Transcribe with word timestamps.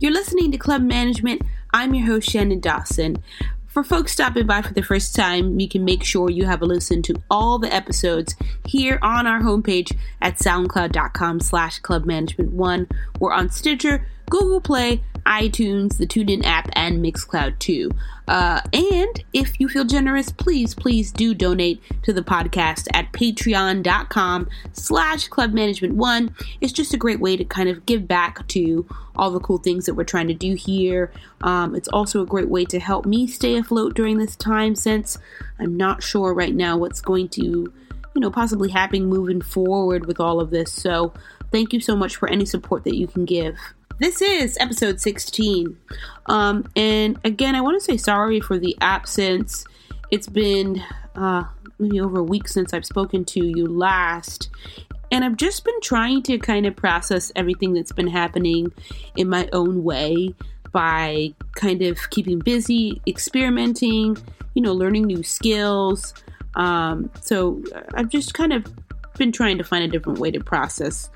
You're 0.00 0.12
listening 0.12 0.50
to 0.52 0.56
Club 0.56 0.80
Management. 0.80 1.42
I'm 1.74 1.92
your 1.94 2.06
host, 2.06 2.30
Shannon 2.30 2.60
Dawson. 2.60 3.22
For 3.66 3.84
folks 3.84 4.12
stopping 4.12 4.46
by 4.46 4.62
for 4.62 4.72
the 4.72 4.82
first 4.82 5.14
time, 5.14 5.60
you 5.60 5.68
can 5.68 5.84
make 5.84 6.04
sure 6.04 6.30
you 6.30 6.46
have 6.46 6.62
a 6.62 6.64
listen 6.64 7.02
to 7.02 7.16
all 7.30 7.58
the 7.58 7.70
episodes 7.70 8.34
here 8.64 8.98
on 9.02 9.26
our 9.26 9.42
homepage 9.42 9.94
at 10.22 10.38
soundcloud.com 10.38 11.40
slash 11.40 11.82
clubmanagement1. 11.82 12.90
We're 13.18 13.34
on 13.34 13.50
Stitcher, 13.50 14.06
Google 14.30 14.62
Play, 14.62 15.02
iTunes, 15.26 15.98
the 15.98 16.06
TuneIn 16.06 16.44
app, 16.44 16.68
and 16.72 17.04
Mixcloud 17.04 17.58
too. 17.58 17.90
Uh, 18.30 18.60
and 18.72 19.24
if 19.32 19.58
you 19.58 19.68
feel 19.68 19.84
generous, 19.84 20.30
please, 20.30 20.72
please 20.74 21.10
do 21.10 21.34
donate 21.34 21.82
to 22.02 22.12
the 22.12 22.22
podcast 22.22 22.86
at 22.94 23.12
patreon.com 23.12 24.48
slash 24.72 25.28
clubmanagement1. 25.28 26.32
It's 26.60 26.72
just 26.72 26.94
a 26.94 26.96
great 26.96 27.18
way 27.18 27.36
to 27.36 27.44
kind 27.44 27.68
of 27.68 27.84
give 27.86 28.06
back 28.06 28.46
to 28.48 28.86
all 29.16 29.30
the 29.32 29.40
cool 29.40 29.58
things 29.58 29.86
that 29.86 29.94
we're 29.94 30.04
trying 30.04 30.28
to 30.28 30.34
do 30.34 30.54
here. 30.54 31.12
Um, 31.40 31.74
it's 31.74 31.88
also 31.88 32.22
a 32.22 32.26
great 32.26 32.48
way 32.48 32.64
to 32.66 32.78
help 32.78 33.04
me 33.04 33.26
stay 33.26 33.56
afloat 33.56 33.94
during 33.94 34.18
this 34.18 34.36
time 34.36 34.76
since 34.76 35.18
I'm 35.58 35.76
not 35.76 36.02
sure 36.02 36.32
right 36.32 36.54
now 36.54 36.76
what's 36.76 37.00
going 37.00 37.30
to, 37.30 37.42
you 37.42 37.72
know, 38.14 38.30
possibly 38.30 38.70
happen 38.70 39.06
moving 39.06 39.40
forward 39.40 40.06
with 40.06 40.20
all 40.20 40.40
of 40.40 40.50
this. 40.50 40.72
So 40.72 41.12
thank 41.50 41.72
you 41.72 41.80
so 41.80 41.96
much 41.96 42.16
for 42.16 42.28
any 42.28 42.46
support 42.46 42.84
that 42.84 42.96
you 42.96 43.08
can 43.08 43.24
give. 43.24 43.56
This 44.00 44.22
is 44.22 44.56
episode 44.58 44.98
16. 44.98 45.76
Um, 46.24 46.66
and 46.74 47.18
again, 47.22 47.54
I 47.54 47.60
want 47.60 47.78
to 47.78 47.84
say 47.84 47.98
sorry 47.98 48.40
for 48.40 48.58
the 48.58 48.74
absence. 48.80 49.66
It's 50.10 50.26
been 50.26 50.82
uh, 51.14 51.44
maybe 51.78 52.00
over 52.00 52.20
a 52.20 52.22
week 52.22 52.48
since 52.48 52.72
I've 52.72 52.86
spoken 52.86 53.26
to 53.26 53.44
you 53.44 53.66
last. 53.66 54.48
And 55.12 55.22
I've 55.22 55.36
just 55.36 55.66
been 55.66 55.78
trying 55.82 56.22
to 56.22 56.38
kind 56.38 56.64
of 56.64 56.74
process 56.76 57.30
everything 57.36 57.74
that's 57.74 57.92
been 57.92 58.06
happening 58.06 58.72
in 59.16 59.28
my 59.28 59.50
own 59.52 59.84
way 59.84 60.34
by 60.72 61.34
kind 61.56 61.82
of 61.82 61.98
keeping 62.08 62.38
busy, 62.38 63.02
experimenting, 63.06 64.16
you 64.54 64.62
know, 64.62 64.72
learning 64.72 65.08
new 65.08 65.22
skills. 65.22 66.14
Um, 66.54 67.10
so 67.20 67.62
I've 67.92 68.08
just 68.08 68.32
kind 68.32 68.54
of 68.54 68.64
been 69.18 69.30
trying 69.30 69.58
to 69.58 69.64
find 69.64 69.84
a 69.84 69.88
different 69.88 70.20
way 70.20 70.30
to 70.30 70.40
process 70.42 71.10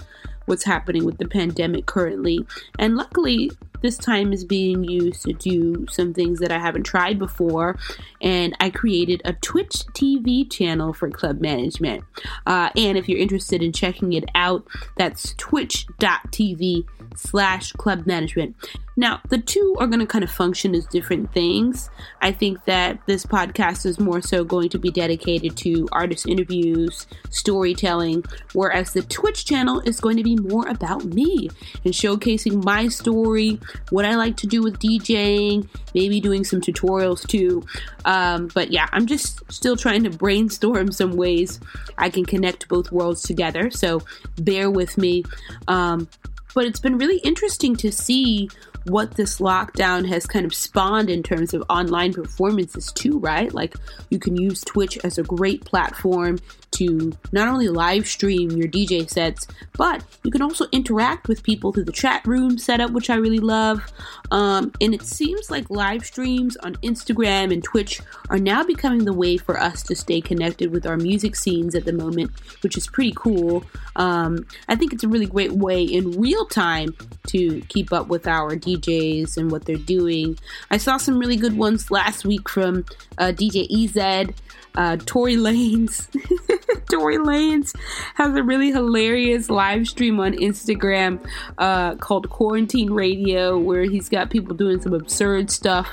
what's 0.46 0.64
happening 0.64 1.04
with 1.04 1.18
the 1.18 1.28
pandemic 1.28 1.86
currently. 1.86 2.46
And 2.78 2.96
luckily, 2.96 3.50
this 3.84 3.98
time 3.98 4.32
is 4.32 4.46
being 4.46 4.82
used 4.82 5.26
to 5.26 5.34
do 5.34 5.86
some 5.90 6.14
things 6.14 6.40
that 6.40 6.50
I 6.50 6.58
haven't 6.58 6.84
tried 6.84 7.18
before. 7.18 7.78
And 8.22 8.56
I 8.58 8.70
created 8.70 9.20
a 9.26 9.34
Twitch 9.34 9.84
TV 9.92 10.50
channel 10.50 10.94
for 10.94 11.10
club 11.10 11.42
management. 11.42 12.02
Uh, 12.46 12.70
and 12.78 12.96
if 12.96 13.10
you're 13.10 13.18
interested 13.18 13.62
in 13.62 13.74
checking 13.74 14.14
it 14.14 14.24
out, 14.34 14.66
that's 14.96 15.34
twitch.tv 15.34 16.86
slash 17.14 17.72
club 17.72 18.06
management. 18.06 18.56
Now, 18.96 19.20
the 19.28 19.38
two 19.38 19.76
are 19.80 19.86
going 19.86 20.00
to 20.00 20.06
kind 20.06 20.22
of 20.22 20.30
function 20.30 20.74
as 20.74 20.86
different 20.86 21.32
things. 21.32 21.90
I 22.22 22.30
think 22.30 22.64
that 22.66 23.00
this 23.06 23.26
podcast 23.26 23.86
is 23.86 23.98
more 23.98 24.20
so 24.20 24.44
going 24.44 24.68
to 24.68 24.78
be 24.78 24.90
dedicated 24.90 25.56
to 25.58 25.88
artist 25.90 26.28
interviews, 26.28 27.06
storytelling, 27.30 28.24
whereas 28.52 28.92
the 28.92 29.02
Twitch 29.02 29.44
channel 29.46 29.80
is 29.80 30.00
going 30.00 30.16
to 30.16 30.22
be 30.22 30.36
more 30.36 30.68
about 30.68 31.04
me 31.04 31.50
and 31.84 31.92
showcasing 31.92 32.64
my 32.64 32.86
story, 32.86 33.58
what 33.90 34.04
I 34.04 34.14
like 34.16 34.36
to 34.38 34.46
do 34.46 34.62
with 34.62 34.78
DJing, 34.78 35.68
maybe 35.94 36.20
doing 36.20 36.44
some 36.44 36.60
tutorials 36.60 37.26
too. 37.26 37.64
Um, 38.04 38.48
but 38.54 38.70
yeah, 38.70 38.88
I'm 38.92 39.06
just 39.06 39.40
still 39.52 39.76
trying 39.76 40.04
to 40.04 40.10
brainstorm 40.10 40.92
some 40.92 41.16
ways 41.16 41.60
I 41.98 42.10
can 42.10 42.24
connect 42.24 42.68
both 42.68 42.92
worlds 42.92 43.22
together. 43.22 43.70
So 43.70 44.02
bear 44.36 44.70
with 44.70 44.98
me. 44.98 45.24
Um, 45.68 46.08
but 46.54 46.66
it's 46.66 46.80
been 46.80 46.98
really 46.98 47.18
interesting 47.18 47.74
to 47.76 47.90
see 47.90 48.48
what 48.84 49.16
this 49.16 49.38
lockdown 49.40 50.06
has 50.06 50.26
kind 50.26 50.44
of 50.44 50.54
spawned 50.54 51.08
in 51.08 51.22
terms 51.22 51.54
of 51.54 51.64
online 51.68 52.12
performances 52.12 52.92
too, 52.92 53.18
right? 53.18 53.52
Like 53.52 53.74
you 54.10 54.18
can 54.18 54.36
use 54.36 54.60
Twitch 54.60 54.98
as 55.04 55.18
a 55.18 55.22
great 55.22 55.64
platform 55.64 56.38
to 56.74 57.12
not 57.32 57.48
only 57.48 57.68
live 57.68 58.06
stream 58.06 58.50
your 58.50 58.68
DJ 58.68 59.08
sets, 59.08 59.46
but 59.76 60.04
you 60.22 60.30
can 60.30 60.42
also 60.42 60.66
interact 60.72 61.28
with 61.28 61.42
people 61.42 61.72
through 61.72 61.84
the 61.84 61.92
chat 61.92 62.26
room 62.26 62.58
setup, 62.58 62.90
which 62.90 63.10
I 63.10 63.16
really 63.16 63.38
love. 63.38 63.92
Um, 64.30 64.72
and 64.80 64.94
it 64.94 65.02
seems 65.02 65.50
like 65.50 65.70
live 65.70 66.04
streams 66.04 66.56
on 66.58 66.74
Instagram 66.76 67.52
and 67.52 67.62
Twitch 67.62 68.00
are 68.30 68.38
now 68.38 68.62
becoming 68.64 69.04
the 69.04 69.12
way 69.12 69.36
for 69.36 69.58
us 69.58 69.82
to 69.84 69.94
stay 69.94 70.20
connected 70.20 70.72
with 70.72 70.86
our 70.86 70.96
music 70.96 71.36
scenes 71.36 71.74
at 71.74 71.84
the 71.84 71.92
moment, 71.92 72.30
which 72.62 72.76
is 72.76 72.86
pretty 72.86 73.12
cool. 73.16 73.64
Um, 73.96 74.46
I 74.68 74.74
think 74.74 74.92
it's 74.92 75.04
a 75.04 75.08
really 75.08 75.26
great 75.26 75.52
way 75.52 75.82
in 75.82 76.20
real 76.20 76.46
time 76.46 76.94
to 77.28 77.60
keep 77.68 77.92
up 77.92 78.08
with 78.08 78.26
our 78.26 78.56
DJs 78.56 79.36
and 79.36 79.50
what 79.50 79.64
they're 79.64 79.76
doing. 79.76 80.38
I 80.70 80.78
saw 80.78 80.96
some 80.96 81.18
really 81.18 81.36
good 81.36 81.56
ones 81.56 81.90
last 81.90 82.24
week 82.24 82.48
from 82.48 82.84
uh, 83.18 83.32
DJ 83.34 83.66
EZ 83.70 84.34
uh, 84.76 84.96
Tory 85.04 85.36
Lanez. 85.36 86.08
Tory 86.90 87.16
Lanez 87.16 87.74
has 88.14 88.34
a 88.36 88.42
really 88.42 88.70
hilarious 88.70 89.50
live 89.50 89.86
stream 89.88 90.20
on 90.20 90.32
Instagram 90.34 91.24
uh, 91.58 91.94
called 91.96 92.30
Quarantine 92.30 92.90
Radio, 92.90 93.58
where 93.58 93.82
he's 93.82 94.08
got 94.08 94.30
people 94.30 94.54
doing 94.54 94.80
some 94.80 94.94
absurd 94.94 95.50
stuff 95.50 95.88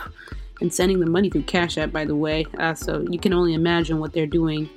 and 0.62 0.74
sending 0.74 1.00
the 1.00 1.06
money 1.06 1.29
through 1.29 1.44
Cash 1.44 1.78
App, 1.78 1.91
by 1.91 2.06
the 2.06 2.16
way. 2.16 2.46
Uh, 2.57 2.74
so 2.74 3.06
you 3.09 3.19
can 3.19 3.34
only 3.34 3.53
imagine 3.53 4.00
what 4.00 4.13
they're 4.13 4.28
doing 4.28 4.69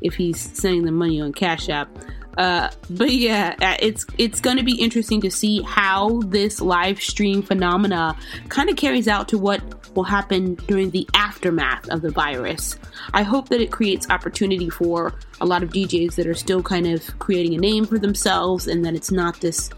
if 0.00 0.14
he's 0.14 0.40
sending 0.40 0.84
the 0.84 0.92
money 0.92 1.20
on 1.20 1.32
Cash 1.32 1.68
App. 1.68 1.88
Uh, 2.36 2.70
but 2.88 3.10
yeah, 3.10 3.56
uh, 3.60 3.76
it's 3.80 4.06
it's 4.16 4.40
going 4.40 4.56
to 4.56 4.62
be 4.62 4.80
interesting 4.80 5.20
to 5.20 5.30
see 5.30 5.60
how 5.62 6.20
this 6.26 6.60
live 6.60 7.00
stream 7.02 7.42
phenomena 7.42 8.16
kind 8.48 8.70
of 8.70 8.76
carries 8.76 9.08
out 9.08 9.28
to 9.28 9.36
what 9.36 9.77
will 9.98 10.04
happen 10.04 10.54
during 10.68 10.90
the 10.90 11.08
aftermath 11.12 11.88
of 11.88 12.02
the 12.02 12.10
virus. 12.12 12.78
I 13.14 13.24
hope 13.24 13.48
that 13.48 13.60
it 13.60 13.72
creates 13.72 14.08
opportunity 14.08 14.70
for 14.70 15.18
a 15.40 15.44
lot 15.44 15.64
of 15.64 15.70
DJs 15.70 16.14
that 16.14 16.26
are 16.28 16.34
still 16.34 16.62
kind 16.62 16.86
of 16.86 17.18
creating 17.18 17.54
a 17.56 17.58
name 17.58 17.84
for 17.84 17.98
themselves, 17.98 18.68
and 18.68 18.84
that 18.84 18.94
it's 18.94 19.10
not 19.10 19.40
this 19.40 19.70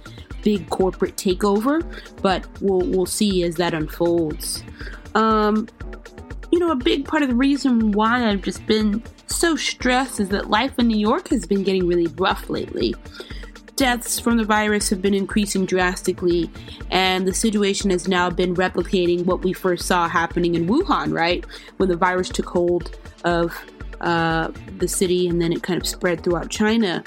big 0.42 0.68
corporate 0.68 1.16
takeover. 1.16 1.82
But 2.20 2.46
we'll 2.60 2.86
we'll 2.86 3.06
see 3.06 3.44
as 3.44 3.54
that 3.54 3.72
unfolds. 3.72 4.62
Um, 5.14 5.68
you 6.52 6.58
know, 6.58 6.70
a 6.70 6.76
big 6.76 7.06
part 7.06 7.22
of 7.22 7.30
the 7.30 7.34
reason 7.34 7.92
why 7.92 8.28
I've 8.28 8.42
just 8.42 8.66
been 8.66 9.02
so 9.26 9.56
stressed 9.56 10.20
is 10.20 10.28
that 10.28 10.50
life 10.50 10.78
in 10.78 10.88
New 10.88 10.98
York 10.98 11.28
has 11.28 11.46
been 11.46 11.62
getting 11.62 11.86
really 11.86 12.08
rough 12.18 12.50
lately. 12.50 12.94
Deaths 13.80 14.20
from 14.20 14.36
the 14.36 14.44
virus 14.44 14.90
have 14.90 15.00
been 15.00 15.14
increasing 15.14 15.64
drastically, 15.64 16.50
and 16.90 17.26
the 17.26 17.32
situation 17.32 17.88
has 17.88 18.06
now 18.06 18.28
been 18.28 18.54
replicating 18.54 19.24
what 19.24 19.42
we 19.42 19.54
first 19.54 19.86
saw 19.86 20.06
happening 20.06 20.54
in 20.54 20.66
Wuhan, 20.66 21.14
right? 21.14 21.46
When 21.78 21.88
the 21.88 21.96
virus 21.96 22.28
took 22.28 22.44
hold 22.44 22.94
of 23.24 23.58
uh, 24.02 24.50
the 24.76 24.86
city 24.86 25.28
and 25.28 25.40
then 25.40 25.50
it 25.50 25.62
kind 25.62 25.80
of 25.80 25.86
spread 25.86 26.22
throughout 26.22 26.50
China. 26.50 27.02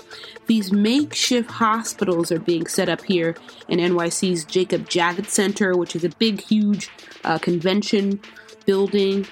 These 0.48 0.74
makeshift 0.74 1.52
hospitals 1.52 2.32
are 2.32 2.40
being 2.40 2.66
set 2.66 2.90
up 2.90 3.04
here 3.04 3.36
in 3.68 3.78
NYC's 3.78 4.44
Jacob 4.44 4.90
Javits 4.90 5.30
Center, 5.30 5.78
which 5.78 5.96
is 5.96 6.04
a 6.04 6.10
big, 6.10 6.42
huge 6.42 6.90
uh, 7.24 7.38
convention 7.38 8.20
building, 8.66 9.28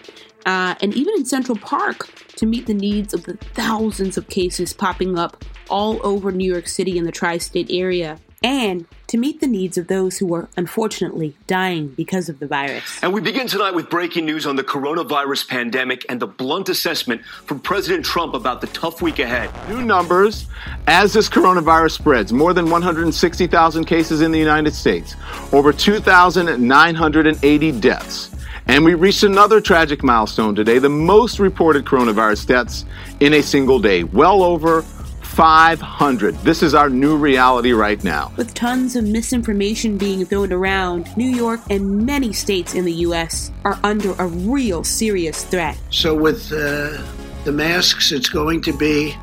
uh, 0.46 0.76
and 0.82 0.94
even 0.94 1.14
in 1.16 1.26
Central 1.26 1.58
Park 1.58 2.10
to 2.36 2.46
meet 2.46 2.66
the 2.66 2.74
needs 2.74 3.14
of 3.14 3.24
the 3.24 3.38
thousands 3.38 4.18
of 4.18 4.28
cases 4.30 4.74
popping 4.74 5.18
up 5.18 5.44
all 5.70 6.06
over 6.06 6.32
New 6.32 6.52
York 6.52 6.68
City 6.68 6.98
and 6.98 7.08
the 7.08 7.12
tri 7.12 7.38
state 7.38 7.68
area, 7.70 8.20
and 8.44 8.86
to 9.08 9.18
meet 9.18 9.40
the 9.40 9.48
needs 9.48 9.78
of 9.78 9.88
those 9.88 10.18
who 10.18 10.34
are 10.34 10.50
unfortunately 10.58 11.36
dying 11.46 11.90
because 11.90 12.30
of 12.30 12.40
the 12.40 12.48
virus. 12.48 13.04
And 13.04 13.14
we 13.14 13.22
begin 13.22 13.46
tonight 13.46 13.76
with 13.76 13.90
breaking 13.90 14.26
news 14.26 14.48
on 14.48 14.56
the 14.56 14.64
coronavirus 14.64 15.48
pandemic 15.48 16.06
and 16.10 16.20
the 16.20 16.28
blunt 16.28 16.70
assessment 16.70 17.24
from 17.26 17.60
President 17.60 18.06
Trump 18.06 18.34
about 18.34 18.62
the 18.62 18.68
tough 18.68 19.02
week 19.02 19.20
ahead. 19.20 19.52
New 19.70 19.84
numbers 19.84 20.48
as 20.88 21.14
this 21.14 21.30
coronavirus 21.30 21.92
spreads 21.92 22.34
more 22.34 22.54
than 22.54 22.70
160,000 22.70 23.86
cases 23.86 24.22
in 24.22 24.32
the 24.32 24.40
United 24.40 24.74
States, 24.74 25.16
over 25.52 25.72
2,980 25.72 27.72
deaths. 27.80 28.32
And 28.68 28.86
we 28.86 28.94
reached 28.94 29.24
another 29.24 29.60
tragic 29.60 30.04
milestone 30.04 30.56
today 30.56 30.80
the 30.80 30.90
most 30.90 31.40
reported 31.40 31.86
coronavirus 31.86 32.48
deaths 32.48 32.86
in 33.20 33.34
a 33.34 33.42
single 33.42 33.80
day, 33.80 34.04
well 34.04 34.44
over 34.44 34.84
500. 35.32 36.36
This 36.40 36.62
is 36.62 36.76
our 36.76 36.90
new 36.90 37.18
reality 37.18 37.72
right 37.72 38.04
now. 38.04 38.34
With 38.36 38.54
tons 38.54 38.96
of 38.96 39.06
misinformation 39.06 39.98
being 39.98 40.26
thrown 40.26 40.52
around, 40.52 41.16
New 41.16 41.30
York 41.30 41.62
and 41.70 42.06
many 42.06 42.34
states 42.34 42.76
in 42.76 42.84
the 42.84 42.94
U.S. 43.08 43.50
are 43.64 43.80
under 43.84 44.12
a 44.14 44.28
real 44.28 44.84
serious 44.84 45.46
threat. 45.46 45.78
So, 45.90 46.14
with 46.14 46.52
uh, 46.52 47.02
the 47.46 47.52
masks, 47.52 48.12
it's 48.12 48.30
going 48.30 48.62
to 48.64 48.78
be 48.78 49.16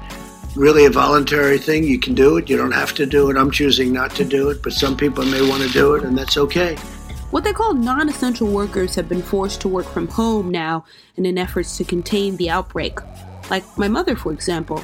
really 0.57 0.87
a 0.87 0.91
voluntary 0.91 1.59
thing. 1.59 1.85
You 1.85 1.99
can 1.99 2.15
do 2.15 2.39
it, 2.39 2.49
you 2.49 2.57
don't 2.57 2.73
have 2.73 2.95
to 2.95 3.07
do 3.07 3.31
it. 3.31 3.37
I'm 3.37 3.51
choosing 3.51 3.93
not 3.93 4.13
to 4.17 4.25
do 4.25 4.49
it, 4.49 4.63
but 4.63 4.73
some 4.73 4.97
people 4.97 5.25
may 5.27 5.47
want 5.47 5.63
to 5.63 5.69
do 5.69 5.95
it, 5.95 6.05
and 6.05 6.17
that's 6.17 6.39
okay. 6.39 6.77
What 7.31 7.45
they 7.45 7.53
call 7.53 7.75
non 7.75 8.09
essential 8.09 8.49
workers 8.49 8.95
have 8.95 9.09
been 9.09 9.23
forced 9.23 9.61
to 9.61 9.69
work 9.69 9.87
from 9.87 10.09
home 10.09 10.51
now 10.51 10.87
in 11.17 11.27
an 11.27 11.37
effort 11.37 11.67
to 11.67 11.85
contain 11.85 12.37
the 12.37 12.49
outbreak. 12.49 12.99
Like 13.51 13.65
my 13.77 13.89
mother, 13.89 14.17
for 14.17 14.33
example. 14.33 14.83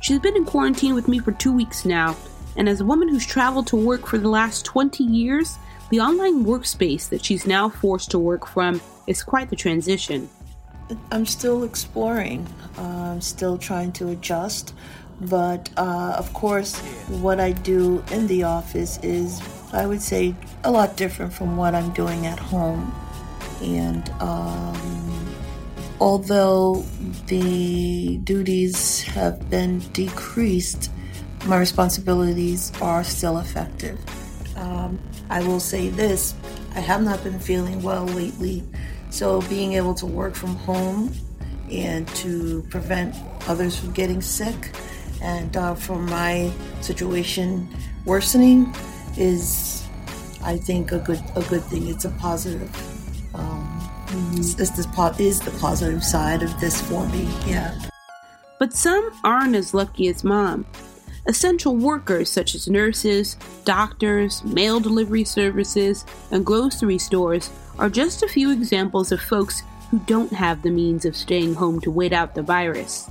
She's 0.00 0.18
been 0.18 0.34
in 0.34 0.44
quarantine 0.44 0.94
with 0.94 1.06
me 1.06 1.18
for 1.18 1.32
two 1.32 1.52
weeks 1.52 1.84
now, 1.84 2.16
and 2.56 2.68
as 2.68 2.80
a 2.80 2.84
woman 2.84 3.08
who's 3.08 3.26
traveled 3.26 3.66
to 3.68 3.76
work 3.76 4.06
for 4.06 4.18
the 4.18 4.28
last 4.28 4.64
20 4.64 5.04
years, 5.04 5.58
the 5.90 6.00
online 6.00 6.44
workspace 6.44 7.08
that 7.10 7.24
she's 7.24 7.46
now 7.46 7.68
forced 7.68 8.10
to 8.12 8.18
work 8.18 8.46
from 8.46 8.80
is 9.06 9.22
quite 9.22 9.50
the 9.50 9.56
transition. 9.56 10.28
I'm 11.10 11.26
still 11.26 11.62
exploring, 11.62 12.46
I'm 12.78 13.20
still 13.20 13.58
trying 13.58 13.92
to 13.92 14.08
adjust, 14.08 14.74
but 15.20 15.70
uh, 15.76 16.16
of 16.18 16.32
course, 16.32 16.80
what 17.20 17.38
I 17.38 17.52
do 17.52 18.02
in 18.10 18.26
the 18.26 18.42
office 18.42 18.98
is, 19.02 19.40
I 19.72 19.86
would 19.86 20.02
say, 20.02 20.34
a 20.64 20.70
lot 20.70 20.96
different 20.96 21.32
from 21.32 21.56
what 21.56 21.74
I'm 21.74 21.92
doing 21.92 22.26
at 22.26 22.38
home. 22.38 22.94
And 23.62 24.08
um, 24.20 25.34
although 26.00 26.84
the 27.26 28.18
duties 28.18 29.02
have 29.02 29.48
been 29.48 29.78
decreased, 29.92 30.90
my 31.46 31.58
responsibilities 31.58 32.72
are 32.80 33.02
still 33.02 33.38
effective. 33.38 33.98
Um, 34.56 34.98
I 35.30 35.42
will 35.42 35.60
say 35.60 35.88
this 35.88 36.34
I 36.74 36.80
have 36.80 37.02
not 37.02 37.22
been 37.24 37.38
feeling 37.38 37.82
well 37.82 38.04
lately, 38.04 38.62
so 39.10 39.40
being 39.42 39.72
able 39.74 39.94
to 39.94 40.06
work 40.06 40.34
from 40.34 40.56
home 40.56 41.12
and 41.70 42.06
to 42.08 42.62
prevent 42.70 43.14
others 43.48 43.78
from 43.78 43.92
getting 43.92 44.20
sick 44.20 44.74
and 45.22 45.56
uh, 45.56 45.74
from 45.74 46.06
my 46.06 46.52
situation 46.80 47.68
worsening 48.04 48.74
is, 49.16 49.86
I 50.42 50.56
think, 50.56 50.92
a 50.92 50.98
good 50.98 51.22
a 51.36 51.42
good 51.42 51.62
thing. 51.64 51.88
It's 51.88 52.04
a 52.04 52.10
positive. 52.10 52.70
Um, 53.34 53.80
mm-hmm. 54.06 54.36
this, 54.36 54.58
is 54.58 55.40
the 55.40 55.50
positive 55.58 56.04
side 56.04 56.42
of 56.42 56.58
this 56.60 56.80
for 56.82 57.06
me. 57.08 57.28
Yeah. 57.46 57.78
But 58.58 58.74
some 58.74 59.10
aren't 59.24 59.56
as 59.56 59.74
lucky 59.74 60.08
as 60.08 60.22
mom. 60.22 60.66
Essential 61.26 61.76
workers 61.76 62.28
such 62.28 62.54
as 62.54 62.68
nurses, 62.68 63.36
doctors, 63.64 64.42
mail 64.44 64.80
delivery 64.80 65.24
services, 65.24 66.04
and 66.30 66.44
grocery 66.44 66.98
stores 66.98 67.50
are 67.78 67.88
just 67.88 68.22
a 68.22 68.28
few 68.28 68.50
examples 68.50 69.12
of 69.12 69.20
folks 69.20 69.62
who 69.90 70.00
don't 70.00 70.32
have 70.32 70.62
the 70.62 70.70
means 70.70 71.04
of 71.04 71.16
staying 71.16 71.54
home 71.54 71.80
to 71.80 71.90
wait 71.90 72.12
out 72.12 72.34
the 72.34 72.42
virus. 72.42 73.08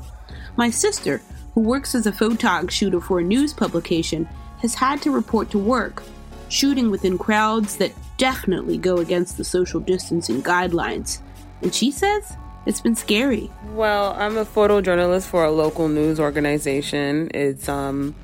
My 0.58 0.70
sister, 0.70 1.22
who 1.54 1.62
works 1.62 1.96
as 1.96 2.06
a 2.06 2.12
photog 2.12 2.70
shooter 2.70 3.00
for 3.00 3.20
a 3.20 3.24
news 3.24 3.54
publication, 3.54 4.28
has 4.62 4.76
had 4.76 5.02
to 5.02 5.12
report 5.12 5.50
to 5.52 5.58
work, 5.58 6.04
shooting 6.50 6.92
within 6.92 7.18
crowds 7.18 7.78
that 7.78 7.92
definitely 8.18 8.78
go 8.78 8.98
against 8.98 9.38
the 9.38 9.44
social 9.44 9.80
distancing 9.80 10.42
guidelines. 10.44 11.20
And 11.62 11.74
she 11.74 11.92
says 11.92 12.36
it's 12.66 12.82
been 12.82 12.96
scary. 12.96 13.50
Well, 13.74 14.14
I'm 14.18 14.38
a 14.38 14.46
photojournalist 14.46 15.28
for 15.28 15.44
a 15.44 15.52
local 15.52 15.88
news 15.88 16.20
organization. 16.20 17.32
It's 17.34 17.68
um, 17.68 18.16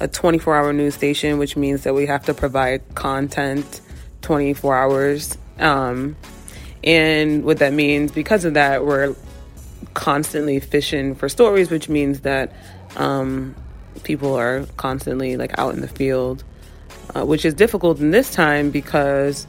a 0.00 0.08
24 0.08 0.56
hour 0.56 0.72
news 0.72 0.94
station, 0.94 1.38
which 1.38 1.56
means 1.56 1.84
that 1.84 1.94
we 1.94 2.06
have 2.06 2.24
to 2.26 2.34
provide 2.34 2.82
content 2.94 3.80
24 4.22 4.76
hours. 4.76 5.38
Um, 5.58 6.16
and 6.84 7.44
what 7.44 7.58
that 7.58 7.72
means, 7.72 8.12
because 8.12 8.44
of 8.44 8.54
that, 8.54 8.84
we're 8.84 9.14
constantly 9.94 10.60
fishing 10.60 11.14
for 11.14 11.28
stories, 11.28 11.70
which 11.70 11.88
means 11.88 12.20
that 12.20 12.52
um, 12.96 13.54
people 13.98 14.34
are 14.34 14.64
constantly 14.76 15.36
like 15.36 15.58
out 15.58 15.74
in 15.74 15.80
the 15.80 15.88
field, 15.88 16.44
uh, 17.14 17.24
which 17.24 17.44
is 17.44 17.54
difficult 17.54 18.00
in 18.00 18.10
this 18.10 18.30
time 18.30 18.70
because 18.70 19.46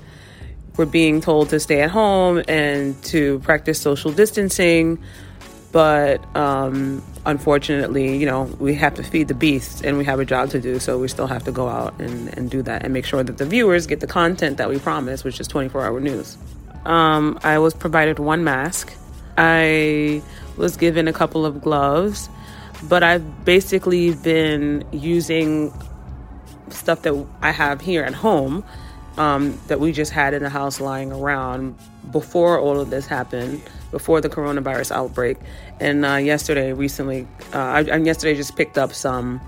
we're 0.78 0.86
being 0.86 1.20
told 1.20 1.50
to 1.50 1.60
stay 1.60 1.82
at 1.82 1.90
home 1.90 2.42
and 2.48 3.02
to 3.04 3.40
practice 3.40 3.80
social 3.82 4.12
distancing. 4.12 4.98
But 5.72 6.24
um, 6.36 7.04
unfortunately, 7.26 8.18
you 8.18 8.26
know, 8.26 8.44
we 8.60 8.74
have 8.76 8.96
to 8.96 9.04
feed 9.04 9.28
the 9.28 9.36
beasts 9.36 9.82
and 9.82 9.98
we 9.98 10.06
have 10.06 10.20
a 10.20 10.26
job 10.26 10.50
to 10.52 10.62
do. 10.62 10.80
So 10.80 10.98
we 10.98 11.08
still 11.08 11.28
have 11.28 11.44
to 11.44 11.52
go 11.52 11.68
out 11.68 12.00
and, 12.00 12.36
and 12.38 12.50
do 12.50 12.62
that 12.64 12.84
and 12.84 12.94
make 12.94 13.06
sure 13.06 13.24
that 13.24 13.38
the 13.38 13.46
viewers 13.46 13.86
get 13.86 14.00
the 14.00 14.08
content 14.08 14.58
that 14.58 14.70
we 14.70 14.80
promise, 14.80 15.24
which 15.24 15.40
is 15.40 15.48
24 15.48 15.86
hour 15.86 16.00
news. 16.00 16.38
Um, 16.86 17.40
I 17.44 17.60
was 17.60 17.74
provided 17.74 18.20
one 18.20 18.44
mask. 18.44 18.94
I 19.38 20.22
was 20.58 20.76
given 20.76 21.08
a 21.08 21.14
couple 21.14 21.46
of 21.46 21.62
gloves, 21.62 22.30
but 22.84 23.04
I've 23.04 23.46
basically 23.46 24.14
been 24.14 24.84
using 24.92 25.74
stuff 26.70 27.02
that 27.04 27.26
I 27.42 27.52
have 27.52 27.82
here 27.82 28.04
at 28.04 28.14
home 28.14 28.64
um, 29.18 29.60
that 29.68 29.80
we 29.80 29.92
just 29.92 30.12
had 30.12 30.34
in 30.34 30.44
the 30.44 30.50
house 30.50 30.80
lying 30.80 31.12
around 31.12 31.78
before 32.12 32.60
all 32.60 32.80
of 32.80 32.90
this 32.90 33.06
happened, 33.06 33.62
before 33.92 34.22
the 34.22 34.30
coronavirus 34.30 34.92
outbreak. 34.92 35.38
And 35.80 36.06
uh, 36.06 36.16
yesterday, 36.16 36.74
recently, 36.74 37.28
uh, 37.54 37.58
I, 37.58 37.80
I 37.80 37.98
yesterday 37.98 38.36
just 38.36 38.56
picked 38.56 38.78
up 38.78 38.94
some 38.94 39.42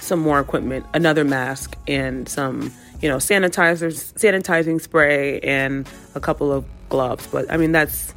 some 0.00 0.20
more 0.20 0.38
equipment, 0.38 0.86
another 0.94 1.24
mask, 1.24 1.76
and 1.88 2.28
some 2.28 2.72
you 3.00 3.08
know 3.08 3.16
sanitizers, 3.16 4.12
sanitizing 4.14 4.80
spray, 4.80 5.40
and 5.40 5.88
a 6.14 6.20
couple 6.20 6.52
of 6.52 6.64
gloves. 6.88 7.26
But 7.28 7.50
I 7.50 7.56
mean, 7.56 7.72
that's 7.72 8.14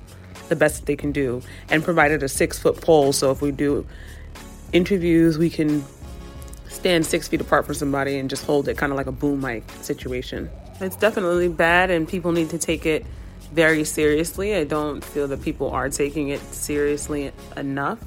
the 0.49 0.55
best 0.55 0.85
they 0.87 0.95
can 0.95 1.11
do, 1.11 1.41
and 1.69 1.83
provided 1.83 2.23
a 2.23 2.27
six 2.27 2.57
foot 2.57 2.81
pole. 2.81 3.13
So 3.13 3.31
if 3.31 3.41
we 3.41 3.51
do 3.51 3.85
interviews, 4.74 5.38
we 5.38 5.50
can 5.50 5.83
stand 6.68 7.06
six 7.06 7.27
feet 7.27 7.42
apart 7.42 7.66
from 7.66 7.75
somebody 7.75 8.18
and 8.18 8.30
just 8.30 8.45
hold 8.45 8.68
it, 8.68 8.77
kind 8.77 8.92
of 8.92 8.98
like 8.98 9.07
a 9.07 9.12
boom 9.12 9.42
mic 9.42 9.63
situation. 9.81 10.50
It's 10.80 10.95
definitely 10.95 11.50
bad, 11.50 11.89
and 11.89 12.07
people 12.07 12.31
need 12.31 12.50
to 12.51 12.57
take 12.57 12.86
it 12.86 13.06
very 13.51 13.83
seriously. 13.83 14.56
I 14.56 14.63
don't 14.63 15.04
feel 15.04 15.27
that 15.27 15.42
people 15.42 15.71
are 15.71 15.89
taking 15.89 16.30
it 16.30 16.39
seriously 16.54 17.31
enough. 17.57 18.00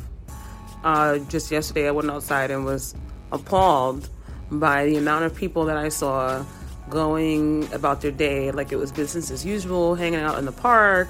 Uh, 0.85 1.19
just 1.19 1.51
yesterday, 1.51 1.89
I 1.89 1.91
went 1.91 2.11
outside 2.11 2.51
and 2.51 2.65
was 2.65 2.95
appalled 3.31 4.09
by 4.51 4.87
the 4.87 4.97
amount 4.97 5.25
of 5.25 5.35
people 5.35 5.65
that 5.67 5.77
I 5.77 5.89
saw 5.89 6.45
going 6.91 7.73
about 7.73 8.01
their 8.01 8.11
day 8.11 8.51
like 8.51 8.73
it 8.73 8.77
was 8.77 8.93
business 8.93 9.31
as 9.31 9.45
usual, 9.45 9.95
hanging 9.95 10.21
out 10.21 10.39
in 10.39 10.45
the 10.45 10.53
park, 10.53 11.09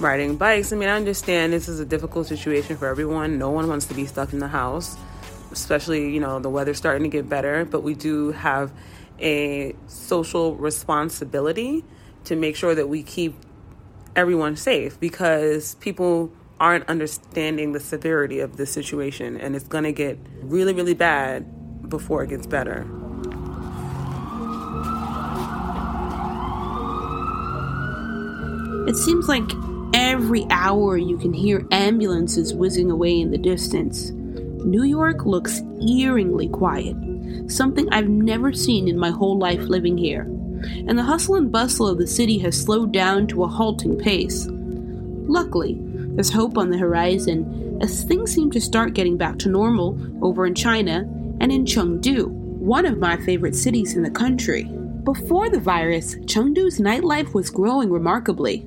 riding 0.00 0.36
bikes. 0.36 0.72
I 0.72 0.76
mean, 0.76 0.88
I 0.88 0.96
understand 0.96 1.52
this 1.52 1.68
is 1.68 1.80
a 1.80 1.84
difficult 1.84 2.26
situation 2.26 2.76
for 2.76 2.88
everyone. 2.88 3.38
No 3.38 3.50
one 3.50 3.68
wants 3.68 3.86
to 3.86 3.94
be 3.94 4.06
stuck 4.06 4.32
in 4.32 4.38
the 4.38 4.48
house, 4.48 4.96
especially, 5.52 6.12
you 6.12 6.20
know, 6.20 6.38
the 6.38 6.50
weather's 6.50 6.78
starting 6.78 7.02
to 7.02 7.08
get 7.08 7.28
better, 7.28 7.64
but 7.64 7.82
we 7.82 7.94
do 7.94 8.32
have 8.32 8.72
a 9.20 9.74
social 9.86 10.56
responsibility 10.56 11.84
to 12.24 12.36
make 12.36 12.56
sure 12.56 12.74
that 12.74 12.88
we 12.88 13.02
keep 13.02 13.34
everyone 14.16 14.56
safe 14.56 14.98
because 14.98 15.74
people 15.76 16.32
aren't 16.58 16.88
understanding 16.88 17.72
the 17.72 17.80
severity 17.80 18.40
of 18.40 18.56
this 18.56 18.72
situation 18.72 19.36
and 19.38 19.56
it's 19.56 19.68
going 19.68 19.84
to 19.84 19.92
get 19.92 20.18
really, 20.42 20.74
really 20.74 20.94
bad 20.94 21.88
before 21.88 22.22
it 22.22 22.28
gets 22.28 22.46
better. 22.46 22.86
It 28.86 28.96
seems 28.96 29.28
like 29.28 29.48
every 29.94 30.46
hour 30.50 30.96
you 30.96 31.18
can 31.18 31.32
hear 31.32 31.66
ambulances 31.70 32.54
whizzing 32.54 32.90
away 32.90 33.20
in 33.20 33.30
the 33.30 33.38
distance. 33.38 34.10
New 34.10 34.84
York 34.84 35.24
looks 35.24 35.62
eeringly 35.80 36.48
quiet 36.48 36.96
something 37.48 37.88
I've 37.90 38.08
never 38.08 38.52
seen 38.52 38.88
in 38.88 38.98
my 38.98 39.10
whole 39.10 39.38
life 39.38 39.60
living 39.60 39.96
here. 39.96 40.22
And 40.22 40.98
the 40.98 41.02
hustle 41.02 41.36
and 41.36 41.50
bustle 41.50 41.88
of 41.88 41.98
the 41.98 42.06
city 42.06 42.38
has 42.38 42.60
slowed 42.60 42.92
down 42.92 43.26
to 43.28 43.44
a 43.44 43.48
halting 43.48 43.98
pace. 43.98 44.46
Luckily, 44.50 45.78
there's 45.80 46.32
hope 46.32 46.58
on 46.58 46.70
the 46.70 46.78
horizon 46.78 47.78
as 47.80 48.04
things 48.04 48.32
seem 48.32 48.50
to 48.50 48.60
start 48.60 48.94
getting 48.94 49.16
back 49.16 49.38
to 49.38 49.48
normal 49.48 49.98
over 50.22 50.44
in 50.44 50.54
China 50.54 51.08
and 51.40 51.50
in 51.50 51.64
Chengdu, 51.64 52.26
one 52.26 52.84
of 52.84 52.98
my 52.98 53.16
favorite 53.16 53.54
cities 53.54 53.96
in 53.96 54.02
the 54.02 54.10
country. 54.10 54.64
Before 55.04 55.48
the 55.48 55.60
virus, 55.60 56.16
Chengdu's 56.16 56.78
nightlife 56.78 57.32
was 57.32 57.48
growing 57.48 57.90
remarkably. 57.90 58.66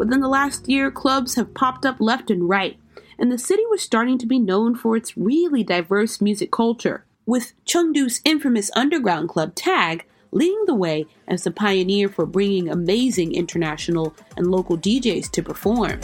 Within 0.00 0.20
the 0.20 0.28
last 0.28 0.66
year, 0.66 0.90
clubs 0.90 1.34
have 1.34 1.52
popped 1.52 1.84
up 1.84 2.00
left 2.00 2.30
and 2.30 2.48
right, 2.48 2.78
and 3.18 3.30
the 3.30 3.36
city 3.36 3.64
was 3.68 3.82
starting 3.82 4.16
to 4.16 4.26
be 4.26 4.38
known 4.38 4.74
for 4.74 4.96
its 4.96 5.14
really 5.14 5.62
diverse 5.62 6.22
music 6.22 6.50
culture 6.50 7.04
with 7.26 7.52
Chengdu's 7.66 8.22
infamous 8.24 8.70
underground 8.74 9.28
club 9.28 9.54
Tag 9.54 10.06
leading 10.32 10.64
the 10.64 10.74
way 10.74 11.04
as 11.28 11.44
the 11.44 11.50
pioneer 11.50 12.08
for 12.08 12.24
bringing 12.24 12.70
amazing 12.70 13.34
international 13.34 14.16
and 14.38 14.50
local 14.50 14.78
DJs 14.78 15.30
to 15.32 15.42
perform. 15.42 16.00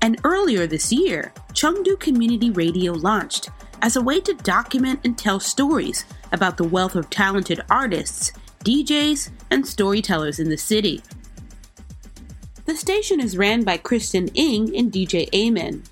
And 0.00 0.20
earlier 0.22 0.68
this 0.68 0.92
year, 0.92 1.32
Chengdu 1.52 1.98
Community 1.98 2.50
Radio 2.50 2.92
launched 2.92 3.50
as 3.82 3.96
a 3.96 4.00
way 4.00 4.20
to 4.20 4.34
document 4.34 5.00
and 5.02 5.18
tell 5.18 5.40
stories 5.40 6.04
about 6.30 6.56
the 6.56 6.64
wealth 6.64 6.94
of 6.94 7.10
talented 7.10 7.60
artists, 7.68 8.32
DJs, 8.64 9.30
and 9.50 9.66
storytellers 9.66 10.38
in 10.38 10.48
the 10.48 10.56
city. 10.56 11.02
The 12.64 12.76
station 12.76 13.20
is 13.20 13.36
ran 13.36 13.64
by 13.64 13.76
Kristen 13.76 14.28
Ing 14.28 14.76
and 14.76 14.92
DJ 14.92 15.28
Eamon. 15.30 15.84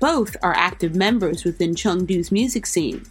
Both 0.00 0.36
are 0.42 0.54
active 0.54 0.94
members 0.94 1.44
within 1.44 1.74
Chengdu's 1.74 2.32
music 2.32 2.66
scene. 2.66 3.04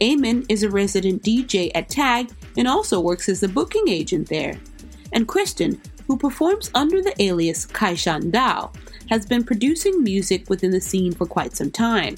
Eamon 0.00 0.44
is 0.48 0.62
a 0.62 0.70
resident 0.70 1.22
DJ 1.22 1.70
at 1.74 1.88
Tag 1.88 2.30
and 2.56 2.68
also 2.68 3.00
works 3.00 3.28
as 3.28 3.42
a 3.42 3.48
booking 3.48 3.88
agent 3.88 4.28
there. 4.28 4.58
And 5.12 5.26
Kristen, 5.26 5.80
who 6.06 6.16
performs 6.16 6.70
under 6.74 7.02
the 7.02 7.20
alias 7.22 7.66
Kaishan 7.66 8.30
Dao, 8.30 8.74
has 9.08 9.26
been 9.26 9.42
producing 9.42 10.04
music 10.04 10.48
within 10.48 10.70
the 10.70 10.80
scene 10.80 11.12
for 11.12 11.26
quite 11.26 11.56
some 11.56 11.70
time. 11.70 12.16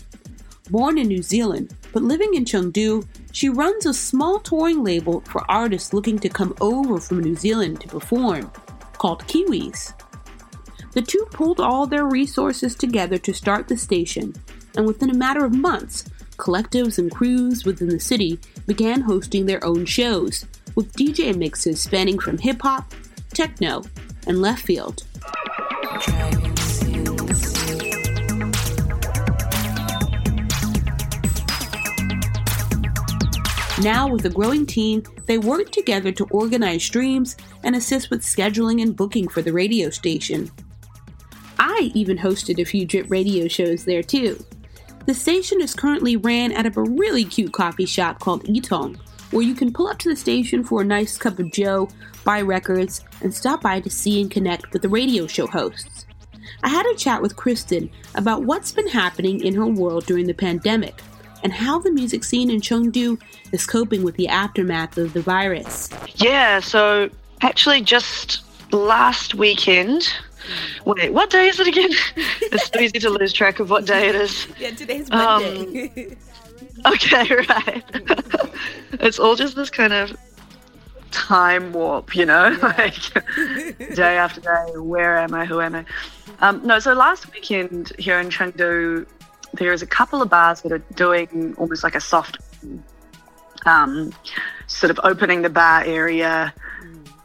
Born 0.70 0.98
in 0.98 1.08
New 1.08 1.22
Zealand, 1.22 1.74
but 1.92 2.02
living 2.02 2.34
in 2.34 2.44
Chengdu, 2.44 3.06
She 3.32 3.48
runs 3.48 3.86
a 3.86 3.94
small 3.94 4.38
touring 4.38 4.84
label 4.84 5.22
for 5.22 5.50
artists 5.50 5.94
looking 5.94 6.18
to 6.18 6.28
come 6.28 6.54
over 6.60 7.00
from 7.00 7.20
New 7.20 7.34
Zealand 7.34 7.80
to 7.80 7.88
perform, 7.88 8.50
called 8.98 9.26
Kiwis. 9.26 9.94
The 10.92 11.00
two 11.00 11.26
pulled 11.30 11.58
all 11.58 11.86
their 11.86 12.04
resources 12.04 12.74
together 12.74 13.16
to 13.18 13.32
start 13.32 13.68
the 13.68 13.76
station, 13.78 14.34
and 14.76 14.86
within 14.86 15.08
a 15.08 15.14
matter 15.14 15.44
of 15.46 15.54
months, 15.54 16.04
collectives 16.36 16.98
and 16.98 17.10
crews 17.10 17.64
within 17.64 17.88
the 17.88 18.00
city 18.00 18.38
began 18.66 19.00
hosting 19.00 19.46
their 19.46 19.64
own 19.64 19.86
shows, 19.86 20.44
with 20.74 20.92
DJ 20.92 21.34
mixes 21.34 21.80
spanning 21.80 22.18
from 22.18 22.36
hip 22.36 22.60
hop, 22.60 22.92
techno, 23.32 23.82
and 24.26 24.42
left 24.42 24.64
field. 24.64 25.04
Now, 33.82 34.06
with 34.06 34.24
a 34.26 34.30
growing 34.30 34.64
team, 34.64 35.02
they 35.26 35.38
work 35.38 35.70
together 35.72 36.12
to 36.12 36.28
organize 36.30 36.84
streams 36.84 37.36
and 37.64 37.74
assist 37.74 38.10
with 38.10 38.22
scheduling 38.22 38.80
and 38.80 38.94
booking 38.94 39.26
for 39.26 39.42
the 39.42 39.52
radio 39.52 39.90
station. 39.90 40.52
I 41.58 41.90
even 41.92 42.16
hosted 42.16 42.60
a 42.60 42.64
few 42.64 42.86
drip 42.86 43.10
radio 43.10 43.48
shows 43.48 43.84
there 43.84 44.04
too. 44.04 44.38
The 45.06 45.14
station 45.14 45.60
is 45.60 45.74
currently 45.74 46.16
ran 46.16 46.52
out 46.52 46.66
of 46.66 46.76
a 46.76 46.84
really 46.84 47.24
cute 47.24 47.52
coffee 47.52 47.86
shop 47.86 48.20
called 48.20 48.44
Etong, 48.44 49.00
where 49.32 49.42
you 49.42 49.54
can 49.56 49.72
pull 49.72 49.88
up 49.88 49.98
to 49.98 50.10
the 50.10 50.16
station 50.16 50.62
for 50.62 50.82
a 50.82 50.84
nice 50.84 51.18
cup 51.18 51.40
of 51.40 51.50
joe, 51.50 51.88
buy 52.22 52.40
records, 52.40 53.00
and 53.20 53.34
stop 53.34 53.62
by 53.62 53.80
to 53.80 53.90
see 53.90 54.20
and 54.20 54.30
connect 54.30 54.72
with 54.72 54.82
the 54.82 54.88
radio 54.88 55.26
show 55.26 55.48
hosts. 55.48 56.06
I 56.62 56.68
had 56.68 56.86
a 56.86 56.94
chat 56.94 57.20
with 57.20 57.34
Kristen 57.34 57.90
about 58.14 58.44
what's 58.44 58.70
been 58.70 58.86
happening 58.86 59.42
in 59.42 59.54
her 59.56 59.66
world 59.66 60.06
during 60.06 60.28
the 60.28 60.34
pandemic 60.34 61.02
and 61.42 61.52
how 61.52 61.78
the 61.78 61.90
music 61.90 62.24
scene 62.24 62.50
in 62.50 62.60
Chengdu 62.60 63.20
is 63.52 63.66
coping 63.66 64.02
with 64.02 64.16
the 64.16 64.28
aftermath 64.28 64.96
of 64.96 65.12
the 65.12 65.22
virus. 65.22 65.88
Yeah, 66.16 66.60
so 66.60 67.10
actually 67.40 67.80
just 67.82 68.42
last 68.72 69.34
weekend, 69.34 70.08
Wait, 70.84 71.12
what 71.12 71.30
day 71.30 71.48
is 71.48 71.60
it 71.60 71.68
again? 71.68 71.90
it's 72.16 72.68
so 72.68 72.80
easy 72.80 72.98
to 72.98 73.10
lose 73.10 73.32
track 73.32 73.60
of 73.60 73.70
what 73.70 73.86
day 73.86 74.08
it 74.08 74.14
is. 74.14 74.48
Yeah, 74.58 74.70
today's 74.70 75.08
Monday. 75.10 76.16
Um, 76.84 76.92
okay, 76.92 77.34
right. 77.48 77.84
it's 78.92 79.18
all 79.18 79.36
just 79.36 79.54
this 79.54 79.70
kind 79.70 79.92
of 79.92 80.16
time 81.12 81.72
warp, 81.72 82.16
you 82.16 82.26
know? 82.26 82.48
Yeah. 82.48 82.74
like 82.78 83.94
day 83.94 84.16
after 84.16 84.40
day, 84.40 84.78
where 84.78 85.18
am 85.18 85.34
I? 85.34 85.44
Who 85.44 85.60
am 85.60 85.74
I? 85.74 85.84
Um, 86.40 86.66
no, 86.66 86.78
so 86.78 86.92
last 86.92 87.32
weekend 87.32 87.92
here 87.98 88.18
in 88.18 88.28
Chengdu, 88.28 89.06
there 89.54 89.72
is 89.72 89.82
a 89.82 89.86
couple 89.86 90.22
of 90.22 90.30
bars 90.30 90.62
that 90.62 90.72
are 90.72 90.78
doing 90.94 91.54
almost 91.58 91.84
like 91.84 91.94
a 91.94 92.00
soft, 92.00 92.38
um, 93.66 94.12
sort 94.66 94.90
of 94.90 95.00
opening 95.04 95.42
the 95.42 95.50
bar 95.50 95.84
area, 95.84 96.54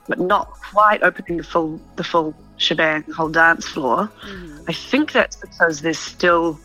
but 0.08 0.20
not 0.20 0.50
quite 0.52 1.04
opening 1.04 1.38
the 1.38 1.44
full 1.44 1.80
the 1.96 2.04
full 2.04 2.34
shebang, 2.58 3.04
the 3.08 3.14
whole 3.14 3.30
dance 3.30 3.66
floor. 3.68 4.12
Mm-hmm. 4.26 4.66
I 4.68 4.74
think 4.74 5.12
that's 5.12 5.36
because 5.36 5.82
there's 5.82 6.00
still 6.00 6.60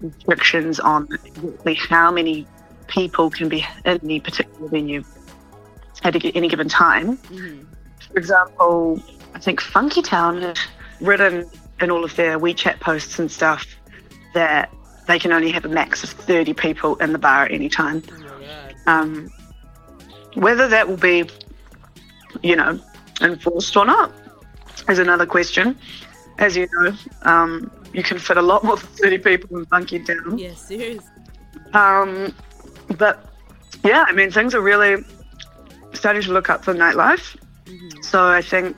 restrictions 0.00 0.80
on 0.80 1.08
exactly 1.24 1.74
how 1.74 2.10
many 2.10 2.46
people 2.86 3.30
can 3.30 3.48
be 3.48 3.66
in 3.84 4.00
any 4.02 4.20
particular 4.20 4.68
venue 4.68 5.04
at 6.04 6.24
any 6.36 6.48
given 6.48 6.68
time. 6.68 7.16
Mm-hmm. 7.18 7.64
For 8.12 8.18
example, 8.18 9.02
I 9.34 9.38
think 9.40 9.60
Funky 9.60 10.02
Town 10.02 10.40
had 10.40 10.58
written 11.00 11.48
in 11.80 11.90
all 11.90 12.04
of 12.04 12.16
their 12.16 12.38
WeChat 12.38 12.80
posts 12.80 13.18
and 13.18 13.30
stuff 13.30 13.66
that 14.34 14.72
they 15.08 15.18
can 15.18 15.32
only 15.32 15.50
have 15.50 15.64
a 15.64 15.68
max 15.68 16.04
of 16.04 16.10
30 16.10 16.52
people 16.52 16.94
in 16.96 17.12
the 17.12 17.18
bar 17.18 17.46
at 17.46 17.50
any 17.50 17.68
time. 17.68 18.02
Um, 18.86 19.28
whether 20.34 20.68
that 20.68 20.88
will 20.88 20.98
be, 20.98 21.24
you 22.42 22.54
know, 22.54 22.78
enforced 23.20 23.76
or 23.76 23.86
not, 23.86 24.12
is 24.88 24.98
another 24.98 25.26
question. 25.26 25.76
As 26.38 26.56
you 26.56 26.68
know, 26.74 26.96
um, 27.22 27.70
you 27.92 28.02
can 28.02 28.18
fit 28.18 28.36
a 28.36 28.42
lot 28.42 28.62
more 28.62 28.76
than 28.76 28.86
30 28.86 29.18
people 29.18 29.58
in 29.58 29.66
Funky 29.66 29.98
Town. 29.98 30.38
Yes, 30.38 30.60
seriously. 30.60 31.04
Um, 31.72 32.34
but 32.96 33.24
yeah, 33.82 34.04
I 34.06 34.12
mean, 34.12 34.30
things 34.30 34.54
are 34.54 34.60
really 34.60 35.02
starting 35.94 36.22
to 36.22 36.32
look 36.32 36.48
up 36.50 36.64
for 36.64 36.74
nightlife. 36.74 37.36
Mm-hmm. 37.64 38.02
So 38.02 38.26
I 38.26 38.42
think 38.42 38.76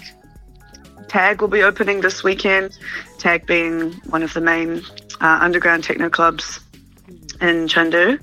Tag 1.11 1.41
will 1.41 1.49
be 1.49 1.65
opening 1.65 2.03
this 2.03 2.23
weekend. 2.23 2.79
Tag 3.19 3.45
being 3.45 3.95
one 4.11 4.23
of 4.23 4.33
the 4.33 4.41
main 4.41 4.85
uh, 5.21 5.39
underground 5.41 5.83
techno 5.83 6.09
clubs 6.09 6.61
in 7.41 7.67
Chengdu. 7.67 8.21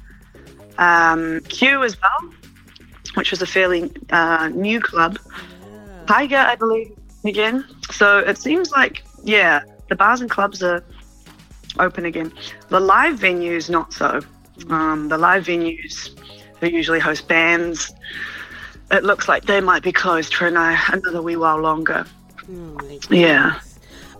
Um, 0.77 1.41
Q 1.41 1.83
as 1.83 1.97
well, 2.01 2.31
which 3.15 3.31
was 3.31 3.41
a 3.41 3.45
fairly 3.45 3.91
uh, 4.09 4.47
new 4.53 4.79
club. 4.79 5.19
Yeah. 5.19 6.03
Tiger, 6.07 6.37
I 6.37 6.55
believe, 6.55 6.97
again. 7.25 7.65
So 7.91 8.19
it 8.19 8.37
seems 8.37 8.71
like, 8.71 9.03
yeah, 9.21 9.63
the 9.89 9.95
bars 9.97 10.21
and 10.21 10.29
clubs 10.29 10.63
are 10.63 10.81
open 11.79 12.05
again. 12.05 12.31
The 12.69 12.79
live 12.79 13.19
venues, 13.19 13.69
not 13.69 13.91
so. 13.91 14.21
Um, 14.69 15.09
the 15.09 15.17
live 15.17 15.43
venues 15.43 16.17
who 16.61 16.67
usually 16.67 17.01
host 17.01 17.27
bands, 17.27 17.93
it 18.91 19.03
looks 19.03 19.27
like 19.27 19.43
they 19.43 19.59
might 19.59 19.83
be 19.83 19.91
closed 19.91 20.33
for 20.33 20.47
an, 20.47 20.55
another 20.55 21.21
wee 21.21 21.35
while 21.35 21.59
longer. 21.59 22.05
Oh 22.49 22.77
yeah. 23.09 23.59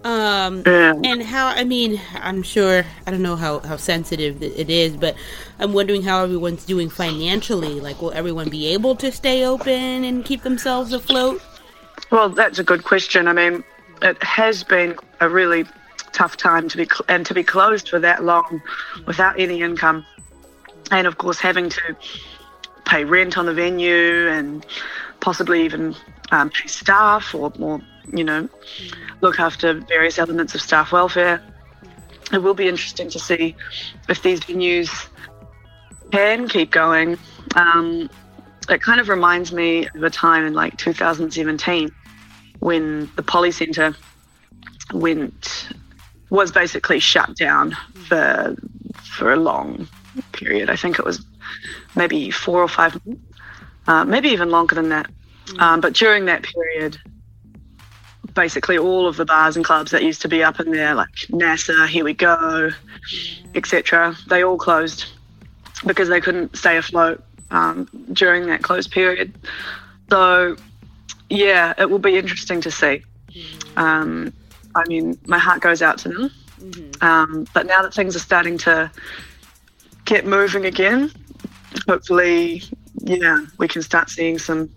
Um, 0.03 0.63
yeah. 0.65 0.93
and 1.03 1.23
how, 1.23 1.47
I 1.47 1.63
mean, 1.63 1.99
I'm 2.13 2.43
sure, 2.43 2.85
I 3.05 3.11
don't 3.11 3.21
know 3.21 3.35
how, 3.35 3.59
how 3.59 3.77
sensitive 3.77 4.41
it 4.41 4.69
is, 4.69 4.95
but 4.95 5.15
I'm 5.59 5.73
wondering 5.73 6.03
how 6.03 6.23
everyone's 6.23 6.65
doing 6.65 6.89
financially. 6.89 7.81
Like, 7.81 8.01
will 8.01 8.11
everyone 8.11 8.49
be 8.49 8.67
able 8.67 8.95
to 8.97 9.11
stay 9.11 9.43
open 9.45 10.03
and 10.03 10.23
keep 10.23 10.43
themselves 10.43 10.93
afloat? 10.93 11.41
Well, 12.09 12.29
that's 12.29 12.59
a 12.59 12.63
good 12.63 12.83
question. 12.83 13.27
I 13.27 13.33
mean, 13.33 13.63
it 14.01 14.21
has 14.23 14.63
been 14.63 14.95
a 15.19 15.27
really 15.27 15.65
tough 16.13 16.37
time 16.37 16.69
to 16.69 16.77
be 16.77 16.85
cl- 16.85 17.05
and 17.09 17.25
to 17.25 17.33
be 17.33 17.43
closed 17.43 17.89
for 17.89 17.99
that 17.99 18.23
long 18.23 18.61
without 19.05 19.39
any 19.39 19.61
income, 19.61 20.05
and 20.91 21.05
of 21.05 21.17
course 21.17 21.39
having 21.39 21.69
to 21.69 21.95
pay 22.85 23.03
rent 23.03 23.37
on 23.37 23.45
the 23.45 23.53
venue 23.53 24.27
and 24.29 24.65
possibly 25.19 25.65
even 25.65 25.95
um, 26.31 26.49
pay 26.49 26.67
staff 26.67 27.35
or, 27.35 27.51
or 27.59 27.81
you 28.13 28.23
know 28.23 28.49
look 29.21 29.39
after 29.39 29.73
various 29.73 30.19
elements 30.19 30.55
of 30.55 30.61
staff 30.61 30.91
welfare. 30.91 31.41
It 32.31 32.39
will 32.39 32.53
be 32.53 32.67
interesting 32.67 33.09
to 33.11 33.19
see 33.19 33.55
if 34.09 34.21
these 34.21 34.41
venues 34.41 35.07
can 36.11 36.47
keep 36.47 36.71
going. 36.71 37.17
Um, 37.55 38.09
it 38.69 38.81
kind 38.81 38.99
of 38.99 39.07
reminds 39.07 39.53
me 39.53 39.87
of 39.87 40.03
a 40.03 40.09
time 40.09 40.45
in 40.45 40.53
like 40.53 40.77
2017 40.77 41.89
when 42.59 43.09
the 43.15 43.23
Poly 43.23 43.51
Centre 43.51 43.95
went 44.93 45.69
was 46.29 46.51
basically 46.51 46.99
shut 46.99 47.35
down 47.37 47.75
for 48.07 48.55
for 49.03 49.31
a 49.31 49.37
long 49.37 49.87
period. 50.33 50.69
I 50.69 50.75
think 50.75 50.99
it 50.99 51.05
was 51.05 51.25
maybe 51.95 52.29
four 52.29 52.61
or 52.61 52.67
five 52.67 52.99
months, 53.05 53.21
uh, 53.87 54.03
maybe 54.03 54.29
even 54.29 54.49
longer 54.49 54.75
than 54.75 54.89
that. 54.89 55.09
Um, 55.59 55.79
but 55.79 55.93
during 55.93 56.25
that 56.25 56.43
period, 56.43 56.97
basically 58.37 58.77
all 58.77 59.07
of 59.07 59.17
the 59.17 59.25
bars 59.25 59.55
and 59.55 59.65
clubs 59.65 59.89
that 59.91 60.03
used 60.03 60.21
to 60.21 60.29
be 60.29 60.43
up 60.43 60.59
in 60.59 60.71
there, 60.71 60.93
like 60.93 61.09
NASA, 61.31 61.87
Here 61.87 62.03
We 62.03 62.13
Go, 62.13 62.69
etc., 63.55 64.15
they 64.27 64.43
all 64.43 64.57
closed 64.57 65.07
because 65.87 66.07
they 66.07 66.21
couldn't 66.21 66.55
stay 66.55 66.77
afloat 66.77 67.23
um, 67.49 67.89
during 68.13 68.45
that 68.45 68.61
closed 68.61 68.91
period. 68.91 69.33
So, 70.11 70.55
yeah, 71.31 71.73
it 71.79 71.89
will 71.89 71.99
be 71.99 72.15
interesting 72.15 72.61
to 72.61 72.69
see. 72.69 73.03
Um, 73.75 74.31
I 74.75 74.83
mean, 74.87 75.17
my 75.25 75.39
heart 75.39 75.61
goes 75.61 75.81
out 75.81 75.97
to 75.99 76.09
them. 76.09 76.31
Mm-hmm. 76.61 77.03
Um, 77.03 77.47
but 77.55 77.65
now 77.65 77.81
that 77.81 77.93
things 77.93 78.15
are 78.15 78.19
starting 78.19 78.59
to 78.59 78.91
get 80.05 80.27
moving 80.27 80.65
again, 80.65 81.11
hopefully, 81.87 82.61
yeah, 83.07 83.45
we 83.57 83.67
can 83.67 83.81
start 83.81 84.09
seeing 84.09 84.37
some 84.37 84.69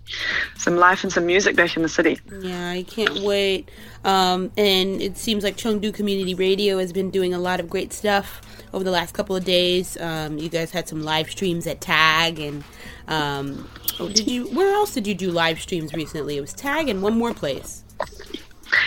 some 0.57 0.77
life 0.77 1.03
and 1.03 1.13
some 1.13 1.27
music 1.27 1.57
back 1.57 1.77
in 1.77 1.83
the 1.83 1.89
city. 1.89 2.19
Yeah, 2.41 2.71
I 2.71 2.85
can't 2.85 3.21
wait. 3.21 3.71
Um, 4.05 4.53
and 4.57 5.03
it 5.03 5.17
seems 5.17 5.45
like 5.45 5.57
Chengdu 5.57 5.93
Community 5.93 6.35
Radio 6.35 6.79
has 6.79 6.93
been 6.93 7.11
doing 7.11 7.35
a 7.35 7.39
lot 7.39 7.61
of 7.61 7.69
great 7.69 7.93
stuff 7.93 8.41
over 8.73 8.85
the 8.85 8.91
last 8.91 9.15
couple 9.15 9.35
of 9.35 9.45
days. 9.45 10.01
Um, 10.01 10.39
you 10.39 10.49
guys 10.49 10.71
had 10.71 10.89
some 10.89 11.03
live 11.03 11.31
streams 11.31 11.67
at 11.67 11.81
Tag, 11.81 12.39
and 12.39 12.65
um, 13.09 13.69
oh, 13.99 14.09
did 14.09 14.29
you? 14.29 14.47
Where 14.55 14.73
else 14.73 14.95
did 14.95 15.07
you 15.07 15.15
do 15.15 15.31
live 15.31 15.61
streams 15.61 15.93
recently? 15.93 16.37
It 16.37 16.41
was 16.41 16.53
Tag 16.53 16.89
and 16.89 17.03
one 17.03 17.19
more 17.19 17.35
place. 17.35 17.85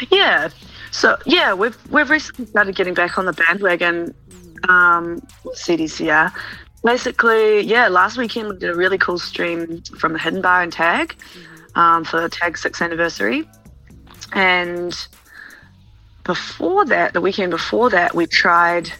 Yeah. 0.09 0.49
So 0.91 1.17
yeah, 1.25 1.53
we've 1.53 1.77
we've 1.91 2.09
recently 2.09 2.45
started 2.45 2.75
getting 2.75 2.93
back 2.93 3.17
on 3.17 3.25
the 3.25 3.33
bandwagon 3.33 4.13
um, 4.69 5.21
CDCR. 5.47 6.31
Basically, 6.83 7.61
yeah, 7.61 7.87
last 7.87 8.17
weekend 8.17 8.49
we 8.49 8.57
did 8.57 8.69
a 8.69 8.75
really 8.75 8.97
cool 8.97 9.17
stream 9.17 9.81
from 9.97 10.13
the 10.13 10.19
Hidden 10.19 10.41
Bar 10.41 10.63
and 10.63 10.71
Tag 10.73 11.15
um, 11.75 12.03
for 12.03 12.27
Tag 12.27 12.57
sixth 12.57 12.81
anniversary, 12.81 13.47
and 14.33 15.07
before 16.23 16.85
that, 16.85 17.13
the 17.13 17.21
weekend 17.21 17.51
before 17.51 17.89
that, 17.89 18.15
we 18.15 18.25
tried 18.25 18.91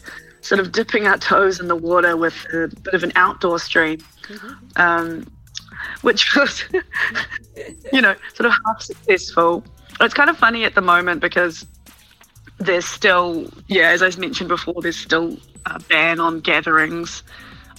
sort 0.42 0.60
of 0.60 0.72
dipping 0.72 1.08
our 1.08 1.18
toes 1.18 1.60
in 1.60 1.68
the 1.68 1.75
water 1.75 2.18
with 2.18 2.46
a 2.54 2.68
bit 2.68 2.94
of 2.94 3.04
an 3.04 3.13
outdoor 3.16 3.60
stream, 3.60 4.00
um, 4.75 5.25
which 6.02 6.36
was, 6.36 6.63
you 7.94 8.02
know, 8.02 8.16
sort 8.34 8.48
of 8.48 8.54
half 8.66 8.82
successful. 8.82 9.63
It's 10.02 10.13
kind 10.13 10.30
of 10.30 10.38
funny 10.38 10.66
at 10.66 10.75
the 10.75 10.82
moment 10.82 11.22
because 11.22 11.66
there's 12.60 12.86
still, 12.86 13.50
yeah, 13.68 13.90
as 13.90 14.04
I 14.04 14.10
mentioned 14.20 14.50
before, 14.50 14.82
there's 14.82 14.98
still 14.98 15.38
a 15.66 15.80
ban 15.80 16.20
on 16.20 16.42
gatherings. 16.42 17.24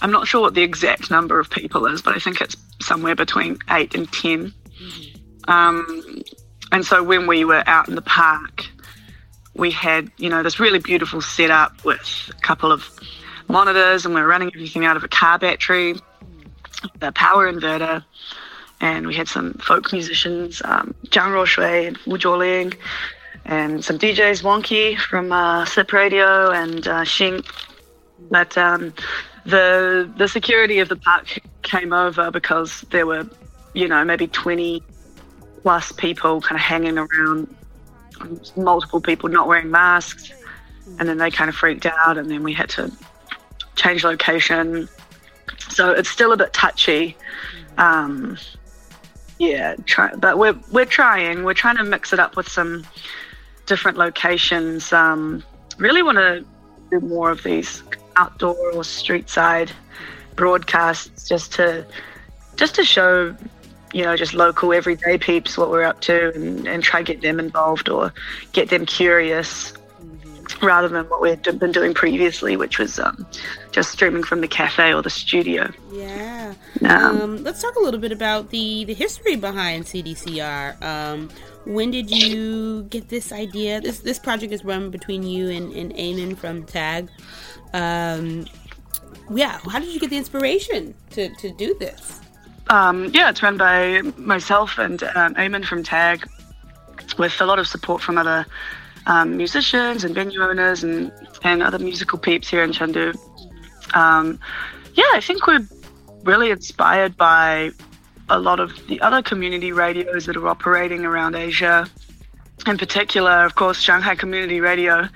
I'm 0.01 0.11
not 0.11 0.27
sure 0.27 0.41
what 0.41 0.53
the 0.53 0.63
exact 0.63 1.09
number 1.09 1.39
of 1.39 1.49
people 1.49 1.85
is, 1.87 2.01
but 2.01 2.15
I 2.15 2.19
think 2.19 2.41
it's 2.41 2.55
somewhere 2.81 3.15
between 3.15 3.57
eight 3.69 3.95
and 3.95 4.11
10. 4.11 4.53
Um, 5.47 6.21
and 6.71 6.85
so 6.85 7.03
when 7.03 7.27
we 7.27 7.45
were 7.45 7.63
out 7.67 7.87
in 7.87 7.95
the 7.95 8.01
park, 8.01 8.65
we 9.55 9.71
had, 9.71 10.11
you 10.17 10.29
know, 10.29 10.43
this 10.43 10.59
really 10.59 10.79
beautiful 10.79 11.21
setup 11.21 11.83
with 11.85 12.29
a 12.29 12.41
couple 12.41 12.71
of 12.71 12.89
monitors, 13.47 14.05
and 14.05 14.13
we 14.13 14.21
were 14.21 14.27
running 14.27 14.51
everything 14.53 14.85
out 14.85 14.97
of 14.97 15.03
a 15.03 15.07
car 15.07 15.39
battery, 15.39 15.95
a 17.01 17.11
power 17.11 17.51
inverter, 17.51 18.03
and 18.81 19.07
we 19.07 19.15
had 19.15 19.27
some 19.27 19.53
folk 19.53 19.91
musicians, 19.93 20.61
um, 20.65 20.93
Zhang 21.07 21.29
Ruoshui 21.29 21.87
and 21.87 21.97
Wu 22.05 22.17
Jiuling, 22.17 22.75
and 23.45 23.85
some 23.85 23.97
DJs, 23.97 24.43
Wonky 24.43 24.97
from 24.97 25.31
uh, 25.31 25.65
Sip 25.65 25.93
Radio 25.93 26.51
and 26.51 26.87
uh, 26.87 27.01
Xing. 27.01 27.45
But 28.29 28.57
um, 28.57 28.93
the 29.45 30.11
the 30.17 30.27
security 30.27 30.79
of 30.79 30.89
the 30.89 30.95
park 30.95 31.39
came 31.61 31.93
over 31.93 32.31
because 32.31 32.81
there 32.91 33.05
were, 33.05 33.27
you 33.73 33.87
know, 33.87 34.03
maybe 34.03 34.27
20 34.27 34.83
plus 35.61 35.91
people 35.91 36.41
kind 36.41 36.55
of 36.55 36.61
hanging 36.61 36.97
around, 36.97 37.55
multiple 38.55 39.01
people 39.01 39.29
not 39.29 39.47
wearing 39.47 39.69
masks, 39.71 40.31
and 40.99 41.07
then 41.07 41.17
they 41.17 41.31
kind 41.31 41.49
of 41.49 41.55
freaked 41.55 41.85
out, 41.85 42.17
and 42.17 42.29
then 42.29 42.43
we 42.43 42.53
had 42.53 42.69
to 42.69 42.91
change 43.75 44.03
location. 44.03 44.89
So 45.69 45.91
it's 45.91 46.09
still 46.09 46.31
a 46.31 46.37
bit 46.37 46.53
touchy. 46.53 47.15
Um, 47.77 48.37
yeah, 49.37 49.75
try, 49.85 50.13
but 50.15 50.37
we're 50.37 50.57
we're 50.71 50.85
trying. 50.85 51.43
We're 51.43 51.53
trying 51.53 51.77
to 51.77 51.83
mix 51.83 52.13
it 52.13 52.19
up 52.19 52.35
with 52.35 52.47
some 52.47 52.85
different 53.65 53.97
locations. 53.97 54.93
Um, 54.93 55.43
really 55.77 56.01
want 56.01 56.17
to 56.17 56.45
do 56.91 56.99
more 57.01 57.31
of 57.31 57.43
these 57.43 57.83
outdoor 58.17 58.71
or 58.73 58.83
street 58.83 59.29
side 59.29 59.71
broadcasts, 60.35 61.27
just 61.27 61.53
to 61.53 61.85
just 62.55 62.75
to 62.75 62.83
show 62.83 63.35
you 63.93 64.03
know 64.03 64.15
just 64.15 64.33
local 64.33 64.73
everyday 64.73 65.17
peeps 65.17 65.57
what 65.57 65.69
we're 65.69 65.83
up 65.83 66.01
to 66.01 66.33
and, 66.35 66.67
and 66.67 66.83
try 66.83 67.01
get 67.01 67.21
them 67.21 67.39
involved 67.39 67.89
or 67.89 68.13
get 68.51 68.69
them 68.69 68.85
curious 68.85 69.73
rather 70.61 70.87
than 70.87 71.05
what 71.05 71.21
we've 71.21 71.41
been 71.41 71.71
doing 71.71 71.93
previously, 71.93 72.55
which 72.55 72.77
was 72.77 72.99
um, 72.99 73.25
just 73.71 73.91
streaming 73.91 74.23
from 74.23 74.41
the 74.41 74.47
cafe 74.47 74.93
or 74.93 75.01
the 75.01 75.09
studio. 75.09 75.71
Yeah. 75.91 76.53
Um, 76.83 77.21
Um, 77.21 77.43
let's 77.43 77.61
talk 77.61 77.75
a 77.75 77.79
little 77.79 77.99
bit 77.99 78.11
about 78.11 78.49
the 78.49 78.85
the 78.85 78.93
history 78.93 79.35
behind 79.35 79.85
CDCR. 79.85 80.81
Um, 80.81 81.29
when 81.65 81.89
did 81.91 82.11
you 82.11 82.83
get 82.83 83.09
this 83.09 83.31
idea? 83.31 83.81
This 83.81 83.99
this 83.99 84.19
project 84.19 84.53
is 84.53 84.63
run 84.63 84.91
between 84.91 85.23
you 85.23 85.49
and, 85.49 85.73
and 85.73 85.93
Eamon 85.93 86.37
from 86.37 86.63
Tag. 86.63 87.09
Um, 87.75 88.45
yeah, 89.29 89.59
how 89.69 89.79
did 89.79 89.93
you 89.93 89.99
get 89.99 90.09
the 90.09 90.17
inspiration 90.17 90.93
to, 91.11 91.29
to 91.35 91.51
do 91.51 91.75
this? 91.77 92.21
Um, 92.69 93.11
yeah, 93.13 93.29
it's 93.29 93.43
run 93.43 93.57
by 93.57 94.01
myself 94.17 94.77
and 94.77 95.03
um, 95.03 95.35
Eamon 95.35 95.65
from 95.65 95.83
Tag, 95.83 96.25
with 97.17 97.39
a 97.41 97.45
lot 97.45 97.59
of 97.59 97.67
support 97.67 98.01
from 98.01 98.17
other 98.17 98.45
um, 99.07 99.35
musicians 99.35 100.05
and 100.05 100.15
venue 100.15 100.41
owners 100.41 100.83
and, 100.83 101.11
and 101.43 101.61
other 101.61 101.77
musical 101.77 102.17
peeps 102.17 102.49
here 102.49 102.63
in 102.63 102.71
Chengdu. 102.71 103.13
Um, 103.93 104.39
yeah, 104.93 105.11
I 105.13 105.19
think 105.19 105.45
we're 105.45 105.67
really 106.23 106.51
inspired 106.51 107.17
by 107.17 107.71
a 108.29 108.39
lot 108.39 108.61
of 108.61 108.71
the 108.87 109.01
other 109.01 109.21
community 109.21 109.73
radios 109.73 110.25
that 110.27 110.37
are 110.37 110.47
operating 110.47 111.03
around 111.03 111.35
Asia. 111.35 111.87
In 112.65 112.77
particular, 112.77 113.45
of 113.45 113.55
course, 113.55 113.81
Shanghai 113.81 114.15
Community 114.15 114.61
Radio, 114.61 115.09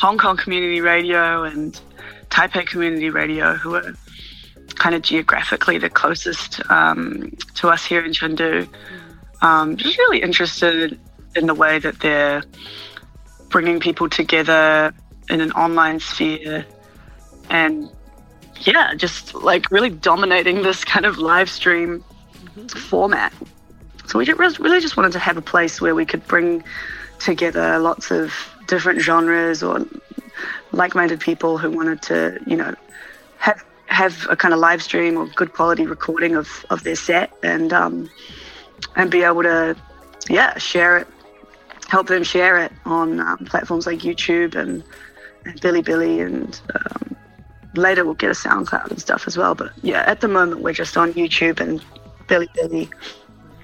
Hong 0.00 0.16
Kong 0.16 0.36
Community 0.36 0.80
Radio, 0.80 1.42
and 1.42 1.78
Taipei 2.30 2.66
Community 2.66 3.10
Radio, 3.10 3.54
who 3.54 3.74
are 3.74 3.94
kind 4.76 4.94
of 4.94 5.02
geographically 5.02 5.78
the 5.78 5.90
closest 5.90 6.60
um, 6.70 7.32
to 7.54 7.68
us 7.68 7.84
here 7.84 8.04
in 8.04 8.12
Chengdu. 8.12 8.68
Um, 9.42 9.76
just 9.76 9.98
really 9.98 10.22
interested 10.22 10.98
in 11.34 11.46
the 11.46 11.54
way 11.54 11.78
that 11.78 12.00
they're 12.00 12.42
bringing 13.48 13.80
people 13.80 14.08
together 14.08 14.92
in 15.30 15.40
an 15.40 15.52
online 15.52 16.00
sphere 16.00 16.64
and 17.50 17.90
yeah, 18.60 18.94
just 18.94 19.34
like 19.34 19.70
really 19.70 19.90
dominating 19.90 20.62
this 20.62 20.84
kind 20.84 21.06
of 21.06 21.18
live 21.18 21.48
stream 21.48 22.04
format. 22.68 23.32
So 24.06 24.18
we 24.18 24.26
really 24.26 24.80
just 24.80 24.96
wanted 24.96 25.12
to 25.12 25.18
have 25.18 25.36
a 25.36 25.42
place 25.42 25.80
where 25.80 25.94
we 25.94 26.04
could 26.06 26.26
bring 26.26 26.64
together 27.18 27.78
lots 27.78 28.10
of 28.10 28.32
different 28.68 29.00
genres 29.00 29.62
or 29.62 29.84
like-minded 30.72 31.18
people 31.18 31.58
who 31.58 31.70
wanted 31.70 32.00
to, 32.02 32.38
you 32.46 32.56
know, 32.56 32.74
have 33.38 33.64
have 33.86 34.26
a 34.30 34.36
kind 34.36 34.54
of 34.54 34.60
live 34.60 34.82
stream 34.82 35.16
or 35.16 35.26
good 35.28 35.52
quality 35.54 35.86
recording 35.86 36.36
of, 36.36 36.64
of 36.70 36.84
their 36.84 36.94
set 36.94 37.32
and 37.42 37.72
um, 37.72 38.08
and 38.94 39.10
be 39.10 39.22
able 39.22 39.42
to, 39.42 39.74
yeah, 40.28 40.56
share 40.58 40.98
it, 40.98 41.08
help 41.88 42.06
them 42.06 42.22
share 42.22 42.58
it 42.58 42.70
on 42.84 43.18
um, 43.18 43.38
platforms 43.46 43.86
like 43.86 44.00
YouTube 44.00 44.54
and, 44.54 44.84
and 45.44 45.60
Bilibili 45.60 46.24
and 46.24 46.60
um, 46.74 47.16
later 47.74 48.04
we'll 48.04 48.14
get 48.14 48.30
a 48.30 48.34
SoundCloud 48.34 48.90
and 48.90 49.00
stuff 49.00 49.26
as 49.26 49.36
well. 49.36 49.54
But 49.54 49.72
yeah, 49.82 50.04
at 50.06 50.20
the 50.20 50.28
moment 50.28 50.60
we're 50.60 50.74
just 50.74 50.96
on 50.96 51.14
YouTube 51.14 51.58
and 51.60 51.82
Bilibili 52.26 52.90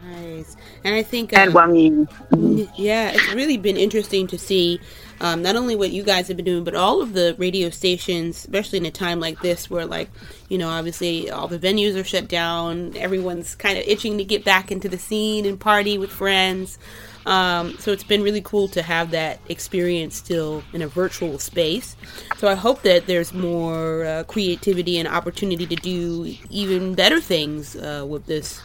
Nice. 0.05 0.57
And 0.85 0.95
I 0.95 1.03
think 1.03 1.33
and 1.33 1.49
um, 1.49 1.55
Wang 1.55 1.75
Yi. 1.75 2.69
Yeah, 2.77 3.11
it's 3.11 3.35
really 3.35 3.57
been 3.57 3.77
interesting 3.77 4.27
to 4.29 4.39
see 4.39 4.81
um, 5.21 5.43
not 5.43 5.57
only 5.57 5.77
what 5.77 5.91
you 5.93 6.03
guys 6.03 6.29
have 6.29 6.37
been 6.37 6.45
doing, 6.45 6.65
but 6.65 6.75
all 6.75 7.01
of 7.01 7.15
the 7.15 7.35
radio 7.39 7.71
stations, 7.71 8.37
especially 8.37 8.79
in 8.79 8.87
a 8.87 8.91
time 8.91 9.21
like 9.21 9.41
this 9.41 9.71
where, 9.71 9.87
like, 9.87 10.11
you 10.49 10.59
know, 10.59 10.69
obviously 10.69 11.31
all 11.31 11.49
the 11.49 11.59
venues 11.59 11.99
are 11.99 12.05
shut 12.05 12.29
down. 12.29 12.95
Everyone's 12.97 13.55
kind 13.55 13.79
of 13.79 13.85
itching 13.87 14.19
to 14.19 14.25
get 14.25 14.45
back 14.45 14.71
into 14.71 14.89
the 14.89 14.99
scene 14.99 15.47
and 15.47 15.59
party 15.59 15.97
with 15.97 16.11
friends. 16.11 16.79
Um, 17.27 17.79
so 17.79 17.91
it's 17.91 18.05
been 18.05 18.23
really 18.23 18.43
cool 18.43 18.69
to 18.69 18.83
have 18.83 19.13
that 19.13 19.41
experience 19.49 20.17
still 20.17 20.63
in 20.75 20.83
a 20.83 20.87
virtual 20.87 21.39
space. 21.39 21.97
So 22.37 22.49
I 22.49 22.55
hope 22.55 22.83
that 22.83 23.07
there's 23.07 23.33
more 23.33 24.05
uh, 24.05 24.25
creativity 24.25 24.99
and 24.99 25.09
opportunity 25.09 25.67
to 25.67 25.77
do 25.77 26.35
even 26.51 26.95
better 26.95 27.21
things 27.21 27.77
uh, 27.77 28.05
with 28.07 28.27
this, 28.27 28.61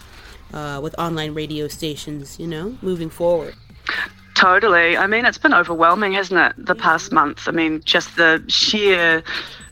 uh, 0.53 0.79
with 0.81 0.97
online 0.97 1.33
radio 1.33 1.67
stations. 1.67 2.39
You 2.39 2.47
know, 2.47 2.77
moving 2.81 3.09
forward. 3.09 3.55
Totally. 4.39 4.95
I 4.95 5.05
mean, 5.05 5.25
it's 5.25 5.37
been 5.37 5.53
overwhelming, 5.53 6.13
hasn't 6.13 6.39
it, 6.39 6.65
the 6.65 6.73
past 6.73 7.11
month? 7.11 7.45
I 7.49 7.51
mean, 7.51 7.81
just 7.83 8.15
the 8.15 8.41
sheer 8.47 9.21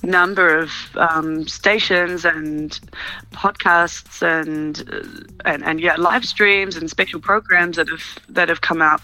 number 0.03 0.57
of 0.57 0.71
um, 0.97 1.47
stations 1.47 2.25
and 2.25 2.77
podcasts 3.31 4.21
and, 4.21 4.83
uh, 4.91 5.49
and 5.49 5.63
and 5.63 5.79
yeah, 5.79 5.95
live 5.95 6.25
streams 6.25 6.75
and 6.75 6.89
special 6.89 7.21
programs 7.21 7.77
that 7.77 7.87
have 7.87 8.19
that 8.27 8.49
have 8.49 8.59
come 8.59 8.81
out 8.81 9.01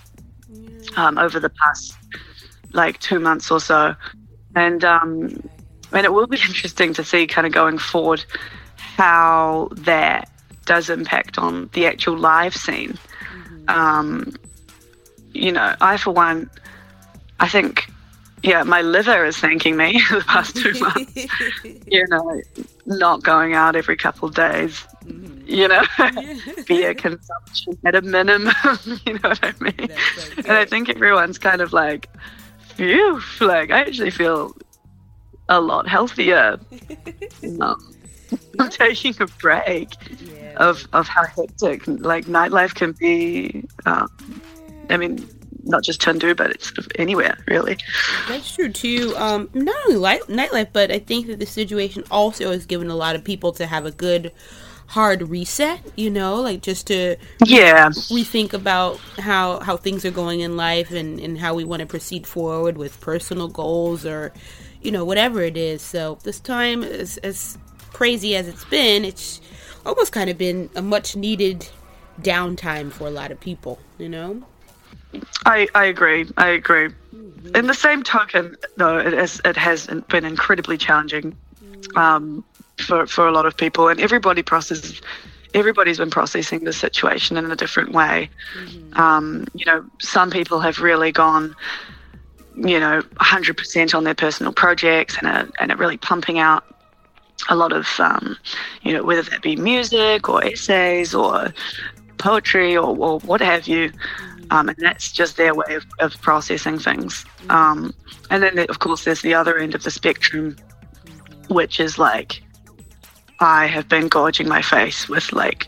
um, 0.98 1.18
over 1.18 1.40
the 1.40 1.50
past 1.50 1.96
like 2.74 3.00
two 3.00 3.20
months 3.20 3.50
or 3.50 3.62
so, 3.62 3.96
and 4.56 4.84
um, 4.84 5.50
and 5.94 6.06
it 6.06 6.12
will 6.12 6.28
be 6.28 6.38
interesting 6.46 6.94
to 6.94 7.06
see 7.06 7.26
kind 7.26 7.48
of 7.48 7.54
going 7.54 7.78
forward 7.78 8.26
how 8.76 9.70
that 9.72 10.30
does 10.66 10.90
impact 10.90 11.38
on 11.38 11.70
the 11.74 11.86
actual 11.86 12.18
live 12.18 12.56
scene. 12.56 12.98
Um, 13.68 14.36
you 15.34 15.52
know, 15.52 15.76
I 15.82 15.98
for 15.98 16.12
one, 16.12 16.50
I 17.40 17.48
think, 17.48 17.90
yeah, 18.44 18.64
my 18.64 18.82
liver 18.82 19.26
is 19.26 19.38
thanking 19.38 19.78
me 19.78 20.02
the 20.12 20.24
past 20.28 20.56
two 20.56 20.74
months. 20.80 21.28
you 21.88 22.06
know, 22.10 22.42
not 22.86 23.24
going 23.24 23.54
out 23.54 23.76
every 23.76 23.98
couple 23.98 24.30
of 24.30 24.36
days. 24.36 24.86
You 25.46 25.68
know, 25.68 25.84
beer 26.68 26.94
consumption 26.94 27.78
at 27.86 27.96
a 27.96 28.02
minimum. 28.02 28.54
you 29.06 29.14
know 29.14 29.30
what 29.30 29.40
I 29.44 29.54
mean? 29.60 29.92
and 30.38 30.52
I 30.52 30.66
think 30.66 30.90
everyone's 30.90 31.38
kind 31.38 31.62
of 31.62 31.74
like, 31.74 32.10
phew, 32.76 33.22
like 33.42 33.72
I 33.72 33.82
actually 33.82 34.12
feel 34.12 34.56
a 35.50 35.60
lot 35.60 35.88
healthier. 35.88 36.58
um, 37.60 37.93
Taking 38.72 39.16
a 39.22 39.28
break 39.42 39.90
of 40.58 40.88
of 40.94 41.08
how 41.08 41.24
hectic 41.26 41.88
like 41.88 42.26
nightlife 42.26 42.76
can 42.76 42.94
be. 43.00 43.66
Um, 43.86 44.08
I 44.90 44.98
mean, 44.98 45.30
not 45.64 45.84
just 45.84 46.02
Chengdu, 46.02 46.36
but 46.38 46.52
it's 46.52 46.74
anywhere 46.98 47.38
really. 47.48 47.78
That's 48.28 48.54
true 48.54 48.72
too. 48.72 49.14
Um, 49.18 49.50
not 49.54 49.76
only 49.86 49.98
light, 49.98 50.22
nightlife, 50.28 50.70
but 50.74 50.92
I 50.92 51.00
think 51.00 51.28
that 51.28 51.40
the 51.40 51.46
situation 51.46 52.04
also 52.10 52.52
has 52.52 52.66
given 52.66 52.90
a 52.90 52.96
lot 52.96 53.16
of 53.16 53.24
people 53.24 53.52
to 53.54 53.66
have 53.66 53.86
a 53.86 53.92
good 53.92 54.32
hard 54.88 55.28
reset. 55.30 55.82
You 55.96 56.10
know, 56.10 56.36
like 56.42 56.62
just 56.62 56.88
to 56.88 57.18
Yeah, 57.46 57.90
rethink 58.10 58.54
about 58.54 59.02
how 59.20 59.60
how 59.62 59.78
things 59.78 60.06
are 60.06 60.12
going 60.12 60.42
in 60.42 60.56
life 60.58 60.92
and 60.92 61.20
and 61.20 61.38
how 61.40 61.54
we 61.54 61.64
want 61.64 61.80
to 61.82 61.86
proceed 61.86 62.28
forward 62.28 62.78
with 62.78 63.00
personal 63.00 63.48
goals 63.48 64.06
or 64.06 64.34
you 64.82 64.92
know, 64.92 65.06
whatever 65.06 65.42
it 65.42 65.56
is. 65.56 65.82
So 65.82 66.20
this 66.24 66.42
time, 66.42 66.84
as, 66.84 67.18
as 67.20 67.58
crazy 67.94 68.36
as 68.36 68.48
it's 68.48 68.66
been, 68.66 69.06
it's 69.06 69.40
almost 69.86 70.12
kind 70.12 70.30
of 70.30 70.38
been 70.38 70.70
a 70.76 70.82
much 70.82 71.16
needed 71.16 71.68
downtime 72.22 72.92
for 72.92 73.08
a 73.08 73.12
lot 73.12 73.32
of 73.32 73.40
people, 73.40 73.80
you 73.98 74.10
know? 74.10 74.44
I, 75.46 75.68
I 75.76 75.86
agree. 75.86 76.26
I 76.38 76.50
agree. 76.50 76.90
Mm-hmm. 77.16 77.56
In 77.56 77.68
the 77.68 77.74
same 77.74 78.04
token, 78.04 78.56
though, 78.78 78.98
it 78.98 79.14
has, 79.14 79.42
it 79.46 79.58
has 79.58 79.88
been 80.10 80.26
incredibly 80.26 80.78
challenging 80.78 81.36
um, 81.96 82.44
for, 82.78 83.06
for 83.06 83.28
a 83.28 83.32
lot 83.32 83.46
of 83.46 83.56
people, 83.56 83.88
and 83.88 84.00
everybody 84.00 84.44
processes. 84.44 85.02
Everybody's 85.54 86.00
been 86.00 86.10
processing 86.10 86.64
the 86.64 86.74
situation 86.74 87.38
in 87.38 87.52
a 87.52 87.56
different 87.56 87.92
way. 87.92 88.28
Mm-hmm. 88.58 89.00
Um, 89.00 89.46
you 89.54 89.66
know, 89.68 89.86
some 90.00 90.32
people 90.32 90.60
have 90.62 90.80
really 90.80 91.12
gone, 91.12 91.56
you 92.56 92.80
know, 92.80 93.04
100% 93.04 93.94
on 93.94 94.04
their 94.04 94.16
personal 94.16 94.52
projects 94.52 95.16
and 95.20 95.28
are, 95.28 95.48
and 95.60 95.72
are 95.72 95.78
really 95.78 95.98
pumping 95.98 96.40
out 96.40 96.73
a 97.50 97.56
lot 97.56 97.74
of, 97.74 97.88
um, 98.00 98.38
you 98.84 98.94
know, 98.94 99.04
whether 99.04 99.22
that 99.24 99.42
be 99.42 99.56
music 99.56 100.30
or 100.30 100.44
essays 100.44 101.14
or 101.14 101.54
poetry 102.18 102.78
or, 102.78 102.96
or 102.98 103.20
what 103.22 103.42
have 103.42 103.68
you. 103.68 103.92
Um, 104.52 104.70
and 104.70 104.78
that's 104.78 105.12
just 105.12 105.38
their 105.38 105.56
way 105.56 105.76
of, 105.76 105.86
of 106.00 106.20
processing 106.22 106.78
things. 106.78 107.26
Um, 107.50 107.94
and 108.30 108.44
then, 108.44 108.60
of 108.70 108.80
course, 108.80 109.04
there's 109.04 109.22
the 109.22 109.34
other 109.34 109.58
end 109.58 109.74
of 109.74 109.84
the 109.84 109.92
spectrum, 109.92 110.56
which 111.48 111.80
is 111.80 111.98
like, 111.98 112.44
I 113.40 113.66
have 113.66 113.90
been 113.90 114.08
gorging 114.08 114.48
my 114.48 114.62
face 114.62 115.10
with 115.10 115.34
like 115.34 115.68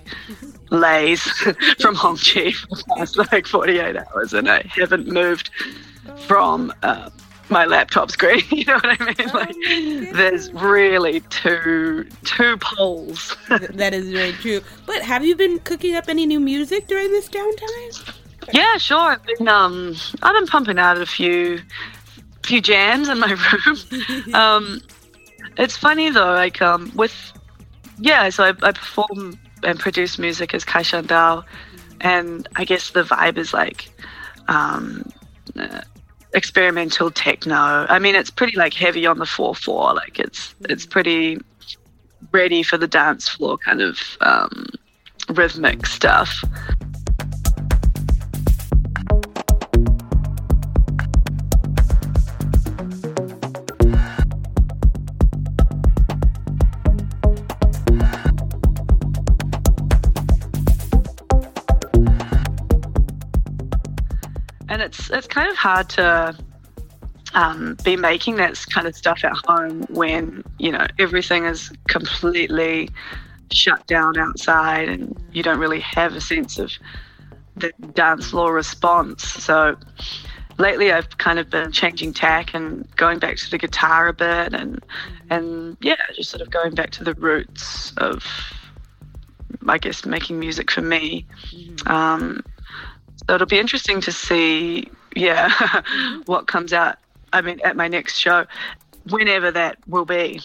lays 0.70 1.22
from 1.80 1.96
Hongqi 1.96 2.54
for 2.54 2.76
the 2.76 2.84
past 2.96 3.18
like 3.32 3.48
48 3.48 3.98
hours, 3.98 4.34
and 4.34 4.50
I 4.50 4.64
haven't 4.68 5.08
moved 5.08 5.50
from 6.20 6.74
uh, 6.84 7.10
my 7.50 7.66
laptop 7.66 8.12
screen. 8.12 8.44
You 8.52 8.66
know 8.66 8.76
what 8.76 9.02
I 9.02 9.06
mean? 9.06 9.30
Like, 9.34 10.14
there's 10.14 10.52
really 10.54 11.20
two 11.22 12.08
two 12.24 12.58
poles. 12.58 13.36
that 13.50 13.94
is 13.94 14.10
very 14.10 14.34
true. 14.34 14.62
But 14.86 15.02
have 15.02 15.26
you 15.26 15.36
been 15.36 15.60
cooking 15.60 15.96
up 15.96 16.06
any 16.08 16.26
new 16.26 16.40
music 16.40 16.88
during 16.88 17.12
this 17.12 17.30
downtime? 17.30 18.16
Yeah, 18.54 18.78
sure. 18.78 18.98
I've 18.98 19.24
been 19.24 19.48
um, 19.48 19.96
I've 20.22 20.36
been 20.36 20.48
pumping 20.48 20.80
out 20.80 20.98
a 20.98 21.06
few 21.06 21.62
few 22.44 22.62
jams 22.62 23.10
in 23.10 23.20
my 23.20 23.32
room. 23.66 24.34
um, 24.34 24.82
it's 25.58 25.78
funny 25.78 26.10
though, 26.10 26.34
like 26.34 26.62
um, 26.62 26.92
with 26.96 27.34
yeah, 28.00 28.30
so 28.30 28.44
I, 28.44 28.50
I 28.62 28.72
perform 28.72 29.40
and 29.64 29.80
produce 29.80 30.20
music 30.20 30.54
as 30.54 30.64
Kai 30.64 30.82
Shan 30.82 31.08
Dao, 31.08 31.44
and 32.02 32.48
I 32.56 32.66
guess 32.66 32.92
the 32.92 33.04
vibe 33.04 33.38
is 33.38 33.54
like 33.54 33.90
um, 34.48 35.10
uh, 35.56 35.82
experimental 36.36 37.10
techno. 37.10 37.86
I 37.90 37.98
mean, 38.00 38.14
it's 38.14 38.30
pretty 38.30 38.58
like 38.58 38.74
heavy 38.74 39.06
on 39.06 39.18
the 39.18 39.26
four 39.26 39.56
four. 39.56 39.94
Like 39.94 40.20
it's 40.20 40.54
it's 40.70 40.86
pretty 40.86 41.40
ready 42.32 42.62
for 42.62 42.78
the 42.78 42.88
dance 42.88 43.28
floor 43.28 43.58
kind 43.58 43.82
of 43.82 44.00
um, 44.22 44.68
rhythmic 45.30 45.86
stuff. 45.86 46.44
And 64.76 64.84
it's 64.84 65.10
it's 65.10 65.26
kind 65.26 65.50
of 65.50 65.56
hard 65.56 65.88
to 65.88 66.38
um, 67.34 67.78
be 67.86 67.96
making 67.96 68.36
that 68.36 68.62
kind 68.72 68.88
of 68.88 68.96
stuff 68.96 69.24
at 69.24 69.32
home 69.48 69.84
when 69.90 70.44
you 70.60 70.70
know 70.70 70.86
everything 71.00 71.46
is 71.46 71.72
completely 71.88 72.90
shut 73.52 73.88
down 73.88 74.18
outside 74.18 74.90
and 74.90 75.18
you 75.32 75.42
don't 75.42 75.60
really 75.60 75.80
have 75.80 76.14
a 76.14 76.20
sense 76.20 76.60
of 76.60 76.74
the 77.56 77.72
dance 77.94 78.32
floor 78.32 78.54
response. 78.54 79.24
So 79.24 79.78
lately 80.58 80.92
I've 80.92 81.18
kind 81.20 81.40
of 81.40 81.50
been 81.50 81.72
changing 81.72 82.12
tack 82.12 82.54
and 82.54 82.86
going 82.98 83.20
back 83.20 83.38
to 83.38 83.50
the 83.50 83.58
guitar 83.58 84.10
a 84.10 84.14
bit 84.14 84.54
and 84.54 84.84
and 85.30 85.78
yeah, 85.80 85.96
just 86.14 86.32
sort 86.32 86.42
of 86.42 86.50
going 86.50 86.76
back 86.76 86.90
to 86.92 87.06
the 87.06 87.14
roots 87.14 87.94
of 87.96 88.26
I 89.70 89.78
guess 89.78 90.06
making 90.06 90.38
music 90.38 90.70
for 90.70 90.82
me. 90.82 91.26
Mm-hmm. 91.54 91.90
Um, 91.90 92.44
it'll 93.30 93.48
be 93.48 93.60
interesting 93.60 94.02
to 94.02 94.12
see, 94.12 94.90
yeah, 95.16 95.82
what 96.26 96.48
comes 96.48 96.74
out. 96.74 96.98
I 97.34 97.42
mean, 97.42 97.60
at 97.64 97.76
my 97.76 97.88
next 97.88 98.18
show, 98.18 98.46
whenever 99.10 99.52
that 99.52 99.78
will 99.88 100.06
be. 100.06 100.42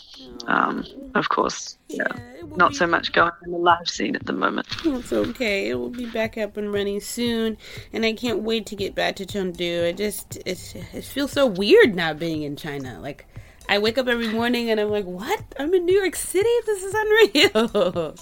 Um, 0.47 0.85
of 1.14 1.29
course, 1.29 1.77
yeah, 1.88 2.05
yeah 2.14 2.43
not 2.57 2.75
so 2.75 2.87
much 2.87 3.12
going 3.12 3.33
on 3.45 3.51
the 3.51 3.59
live 3.59 3.88
scene 3.88 4.16
at 4.16 4.27
the 4.27 4.33
moment. 4.33 4.66
It's 4.85 5.12
okay. 5.12 5.69
It 5.69 5.75
will 5.75 5.90
be 5.90 6.07
back 6.07 6.37
up 6.38 6.57
and 6.57 6.73
running 6.73 7.01
soon, 7.01 7.57
and 7.93 8.05
I 8.05 8.12
can't 8.12 8.40
wait 8.40 8.66
to 8.66 8.77
get 8.77 8.95
back 8.95 9.16
to 9.16 9.27
Chengdu. 9.27 9.61
It 9.61 9.97
just 9.97 10.37
it, 10.47 10.75
it 10.93 11.05
feels 11.05 11.33
so 11.33 11.47
weird 11.47 11.95
not 11.95 12.19
being 12.19 12.43
in 12.43 12.57
China. 12.57 12.99
Like 13.01 13.27
I 13.69 13.79
wake 13.79 13.99
up 13.99 14.09
every 14.09 14.29
morning 14.29 14.71
and 14.71 14.81
I'm 14.81 14.90
like, 14.90 15.05
what? 15.05 15.43
I'm 15.59 15.73
in 15.75 15.85
New 15.85 15.99
York 15.99 16.16
City? 16.16 16.49
This 16.66 16.83
is 16.83 16.95
unreal. 16.97 18.14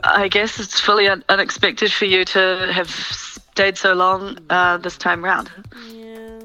I 0.04 0.28
guess 0.28 0.58
it's 0.58 0.80
fully 0.80 1.06
un- 1.06 1.24
unexpected 1.28 1.92
for 1.92 2.06
you 2.06 2.24
to 2.24 2.72
have 2.72 2.88
stayed 3.60 3.76
so 3.76 3.92
long 3.92 4.38
uh, 4.48 4.78
this 4.78 4.96
time 4.96 5.22
round. 5.22 5.50
Yeah. 5.92 6.40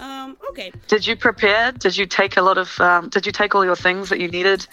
Um, 0.00 0.36
okay. 0.50 0.72
Did 0.88 1.06
you 1.06 1.14
prepare? 1.14 1.70
Did 1.70 1.96
you 1.96 2.06
take 2.06 2.36
a 2.36 2.42
lot 2.42 2.58
of? 2.58 2.80
Um, 2.80 3.08
did 3.08 3.24
you 3.24 3.30
take 3.30 3.54
all 3.54 3.64
your 3.64 3.76
things 3.76 4.08
that 4.08 4.18
you 4.18 4.26
needed 4.26 4.66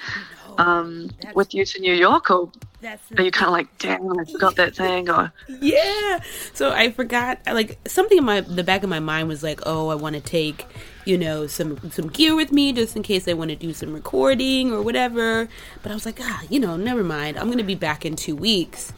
um, 0.57 1.11
with 1.35 1.53
you 1.53 1.63
to 1.65 1.79
New 1.79 1.93
York, 1.93 2.31
or 2.31 2.49
are 2.83 3.23
you 3.23 3.29
kind 3.29 3.47
of 3.47 3.53
like, 3.53 3.77
damn, 3.77 4.19
I 4.19 4.25
forgot 4.25 4.55
that 4.55 4.75
thing? 4.81 5.07
Or 5.07 5.31
yeah. 5.61 6.19
So 6.55 6.71
I 6.71 6.91
forgot. 6.91 7.39
Like 7.45 7.77
something 7.87 8.17
in 8.17 8.25
my 8.25 8.41
the 8.41 8.63
back 8.63 8.81
of 8.81 8.89
my 8.89 8.99
mind 8.99 9.27
was 9.27 9.43
like, 9.43 9.61
oh, 9.67 9.89
I 9.89 9.95
want 9.95 10.15
to 10.15 10.21
take 10.21 10.65
you 11.05 11.15
know 11.15 11.45
some 11.45 11.91
some 11.91 12.07
gear 12.07 12.35
with 12.35 12.51
me 12.51 12.73
just 12.73 12.95
in 12.95 13.03
case 13.03 13.27
I 13.27 13.33
want 13.33 13.51
to 13.51 13.55
do 13.55 13.71
some 13.71 13.93
recording 13.93 14.71
or 14.73 14.81
whatever. 14.81 15.47
But 15.83 15.91
I 15.91 15.93
was 15.93 16.07
like, 16.07 16.17
ah, 16.19 16.41
you 16.49 16.59
know, 16.59 16.75
never 16.75 17.03
mind. 17.03 17.37
I'm 17.37 17.51
gonna 17.51 17.63
be 17.63 17.75
back 17.75 18.03
in 18.03 18.15
two 18.15 18.35
weeks. 18.35 18.93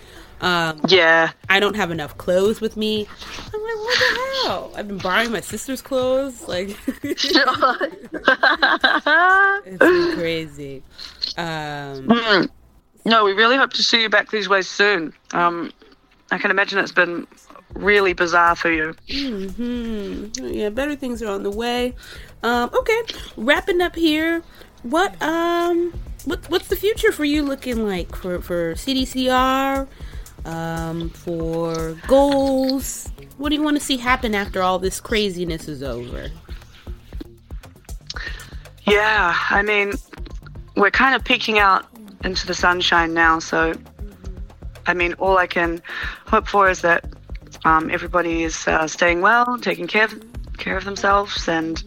Um, 0.46 0.80
yeah. 0.90 1.32
I 1.50 1.60
don't 1.60 1.76
have 1.76 1.90
enough 1.90 2.18
clothes 2.20 2.62
with 2.62 2.78
me. 2.78 3.08
I'm 3.54 3.64
like, 3.64 3.78
what 3.78 4.00
the 4.00 4.40
hell? 4.44 4.72
I've 4.76 4.88
been 4.88 5.00
borrowing 5.00 5.32
my 5.32 5.42
sister's 5.42 5.82
clothes. 5.82 6.48
Like, 6.48 6.78
it's 7.04 7.26
crazy. 10.16 10.84
Um, 11.36 12.08
mm. 12.08 12.50
No, 13.06 13.26
we 13.26 13.34
really 13.34 13.58
hope 13.58 13.74
to 13.74 13.82
see 13.82 14.04
you 14.04 14.10
back 14.10 14.30
these 14.30 14.48
ways 14.48 14.68
soon. 14.68 15.14
Um, 15.34 15.72
I 16.30 16.38
can 16.38 16.52
imagine 16.52 16.78
it's 16.78 16.92
been 16.92 17.26
really 17.74 18.14
bizarre 18.14 18.56
for 18.56 18.72
you. 18.72 18.94
Mm-hmm. 19.10 20.46
Yeah, 20.46 20.70
better 20.70 20.96
things 20.96 21.24
are 21.24 21.30
on 21.30 21.42
the 21.42 21.50
way. 21.50 21.96
Um, 22.44 22.70
okay, 22.72 23.02
wrapping 23.36 23.82
up 23.82 23.96
here. 23.96 24.44
What 24.84 25.20
um, 25.24 25.92
what 26.26 26.48
what's 26.52 26.68
the 26.68 26.76
future 26.76 27.12
for 27.12 27.26
you 27.26 27.42
looking 27.42 27.88
like 27.88 28.16
for 28.16 28.42
for 28.42 28.76
CDCR? 28.76 29.88
Um, 30.46 31.10
for 31.10 31.98
goals. 32.08 33.10
What 33.38 33.50
do 33.50 33.56
you 33.56 33.64
want 33.64 33.78
to 33.78 33.84
see 33.84 33.98
happen 33.98 34.34
after 34.34 34.62
all 34.62 34.80
this 34.80 35.00
craziness 35.00 35.68
is 35.68 35.84
over? 35.84 36.30
Yeah, 38.86 39.36
I 39.50 39.62
mean, 39.62 39.94
we're 40.76 40.92
kind 40.92 41.16
of 41.16 41.24
peeking 41.24 41.60
out 41.60 41.86
into 42.24 42.46
the 42.48 42.54
sunshine 42.54 43.14
now. 43.14 43.40
So, 43.40 43.74
I 44.86 44.94
mean, 44.94 45.14
all 45.14 45.38
I 45.38 45.48
can 45.48 45.82
hope 46.28 46.48
for 46.48 46.70
is 46.70 46.82
that 46.82 47.06
um, 47.66 47.90
everybody 47.90 48.44
is 48.44 48.68
uh, 48.68 48.88
staying 48.88 49.22
well, 49.22 49.58
taking 49.58 49.88
care 49.88 50.06
of, 50.06 50.24
care 50.58 50.78
of 50.78 50.86
themselves, 50.86 51.48
and 51.48 51.84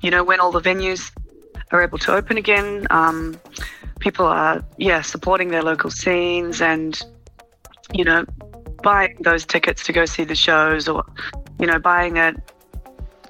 you 0.00 0.10
know, 0.10 0.24
when 0.24 0.40
all 0.40 0.50
the 0.50 0.60
venues 0.60 1.12
are 1.70 1.82
able 1.82 1.98
to 1.98 2.14
open 2.14 2.38
again, 2.38 2.86
um, 2.90 3.38
people 3.98 4.26
are 4.26 4.64
yeah 4.78 5.02
supporting 5.02 5.48
their 5.48 5.62
local 5.62 5.90
scenes 5.90 6.60
and 6.60 7.04
you 7.92 8.04
know, 8.04 8.24
buying 8.82 9.16
those 9.20 9.44
tickets 9.44 9.84
to 9.84 9.92
go 9.92 10.04
see 10.04 10.24
the 10.24 10.34
shows 10.34 10.88
or, 10.88 11.04
you 11.58 11.66
know, 11.66 11.78
buying 11.78 12.18
a 12.18 12.34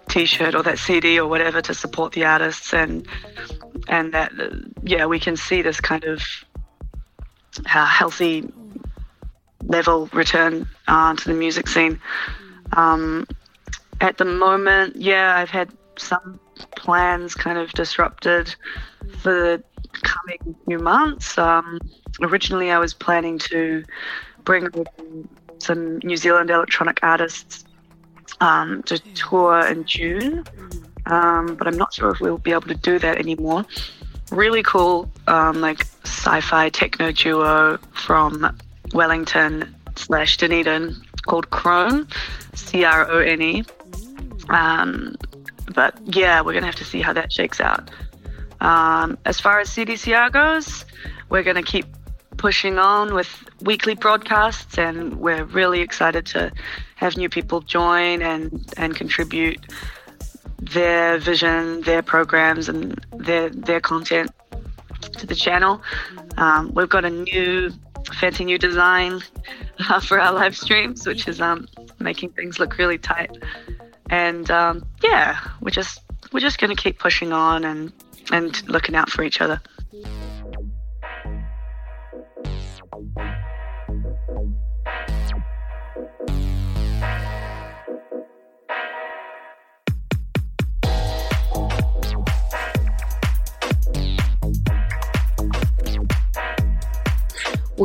t-shirt 0.09 0.55
or 0.55 0.63
that 0.63 0.79
CD 0.79 1.19
or 1.19 1.29
whatever 1.29 1.61
to 1.61 1.75
support 1.75 2.13
the 2.13 2.25
artists 2.25 2.73
and 2.73 3.07
and 3.89 4.13
that 4.13 4.31
yeah 4.83 5.07
we 5.07 5.19
can 5.19 5.37
see 5.37 5.63
this 5.63 5.81
kind 5.81 6.05
of 6.05 6.23
uh, 7.67 7.87
healthy 7.87 8.49
level 9.65 10.09
return 10.13 10.69
uh, 10.89 11.15
to 11.15 11.29
the 11.29 11.35
music 11.35 11.67
scene. 11.69 12.01
Um, 12.73 13.27
at 14.01 14.19
the 14.19 14.25
moment 14.25 14.97
yeah 14.97 15.37
I've 15.37 15.51
had 15.51 15.71
some 15.97 16.39
plans 16.77 17.35
kind 17.35 17.59
of 17.59 17.73
disrupted 17.73 18.55
for 19.19 19.33
the 19.33 19.65
coming 20.03 20.55
few 20.67 20.79
months. 20.79 21.39
Um, 21.39 21.81
originally 22.21 22.71
I 22.71 22.79
was 22.79 22.95
planning 22.95 23.39
to 23.51 23.85
bring 24.45 24.69
some 25.59 25.99
New 25.99 26.17
Zealand 26.17 26.51
electronic 26.51 26.99
artists 27.03 27.65
um, 28.41 28.83
to 28.85 28.99
tour 29.15 29.67
in 29.67 29.85
June. 29.85 30.45
um, 31.07 31.55
but 31.57 31.67
I'm 31.67 31.77
not 31.77 31.93
sure 31.93 32.11
if 32.11 32.21
we'll 32.21 32.39
be 32.39 32.53
able 32.53 32.69
to 32.69 32.75
do 32.75 32.99
that 32.99 33.19
anymore. 33.19 33.65
Really 34.31 34.63
cool, 34.63 35.11
um, 35.27 35.61
like 35.61 35.85
sci-fi 36.05 36.71
techno 36.71 37.13
duo 37.13 37.79
from 37.93 38.57
Wellington 38.93 39.75
slash 39.97 40.37
Dunedin 40.39 40.97
called 41.27 41.51
Crone, 41.51 42.09
C 42.55 42.85
R 42.85 43.11
O 43.11 43.19
N 43.19 43.43
E. 43.43 43.65
Um, 44.49 45.17
but 45.75 45.99
yeah, 46.05 46.41
we're 46.41 46.55
gonna 46.55 46.67
have 46.67 46.75
to 46.77 46.85
see 46.85 47.01
how 47.01 47.13
that 47.13 47.33
shakes 47.33 47.61
out. 47.61 47.91
Um, 48.61 49.19
as 49.27 49.41
far 49.41 49.61
as 49.61 49.69
CDCR 49.69 50.33
goes, 50.33 50.85
we're 51.29 51.43
gonna 51.43 51.63
keep 51.63 51.87
pushing 52.45 52.79
on 52.79 53.15
with 53.15 53.43
weekly 53.63 53.95
broadcasts, 53.95 54.77
and 54.77 55.19
we're 55.19 55.45
really 55.45 55.81
excited 55.81 56.27
to 56.27 56.53
have 56.97 57.17
new 57.17 57.31
people 57.31 57.63
join 57.63 58.21
and 58.21 58.71
and 58.77 58.95
contribute 58.95 59.59
their 60.61 61.17
vision, 61.17 61.81
their 61.89 62.03
programs, 62.03 62.69
and 62.69 63.01
their 63.17 63.49
their 63.49 63.81
content 63.81 64.31
to 65.17 65.25
the 65.27 65.35
channel. 65.35 65.81
Um, 66.37 66.71
we've 66.75 66.91
got 66.91 67.07
a 67.07 67.09
new 67.09 67.73
fancy 68.13 68.45
new 68.45 68.59
design 68.59 69.23
uh, 69.89 69.99
for 70.01 70.21
our 70.21 70.35
live 70.35 70.55
streams, 70.55 71.07
which 71.07 71.27
is 71.27 71.41
um, 71.41 71.67
making 71.99 72.29
things 72.33 72.59
look 72.59 72.77
really 72.77 72.99
tight. 72.99 73.39
And 74.11 74.51
um, 74.51 74.85
yeah, 75.03 75.39
we're 75.63 75.71
just 75.71 76.03
we're 76.31 76.41
just 76.41 76.59
going 76.59 76.77
to 76.77 76.83
keep 76.85 76.99
pushing 76.99 77.33
on 77.33 77.65
and 77.65 77.91
and 78.31 78.69
looking 78.69 78.95
out 78.95 79.09
for 79.09 79.25
each 79.25 79.41
other. 79.41 79.63
We're 83.17 83.27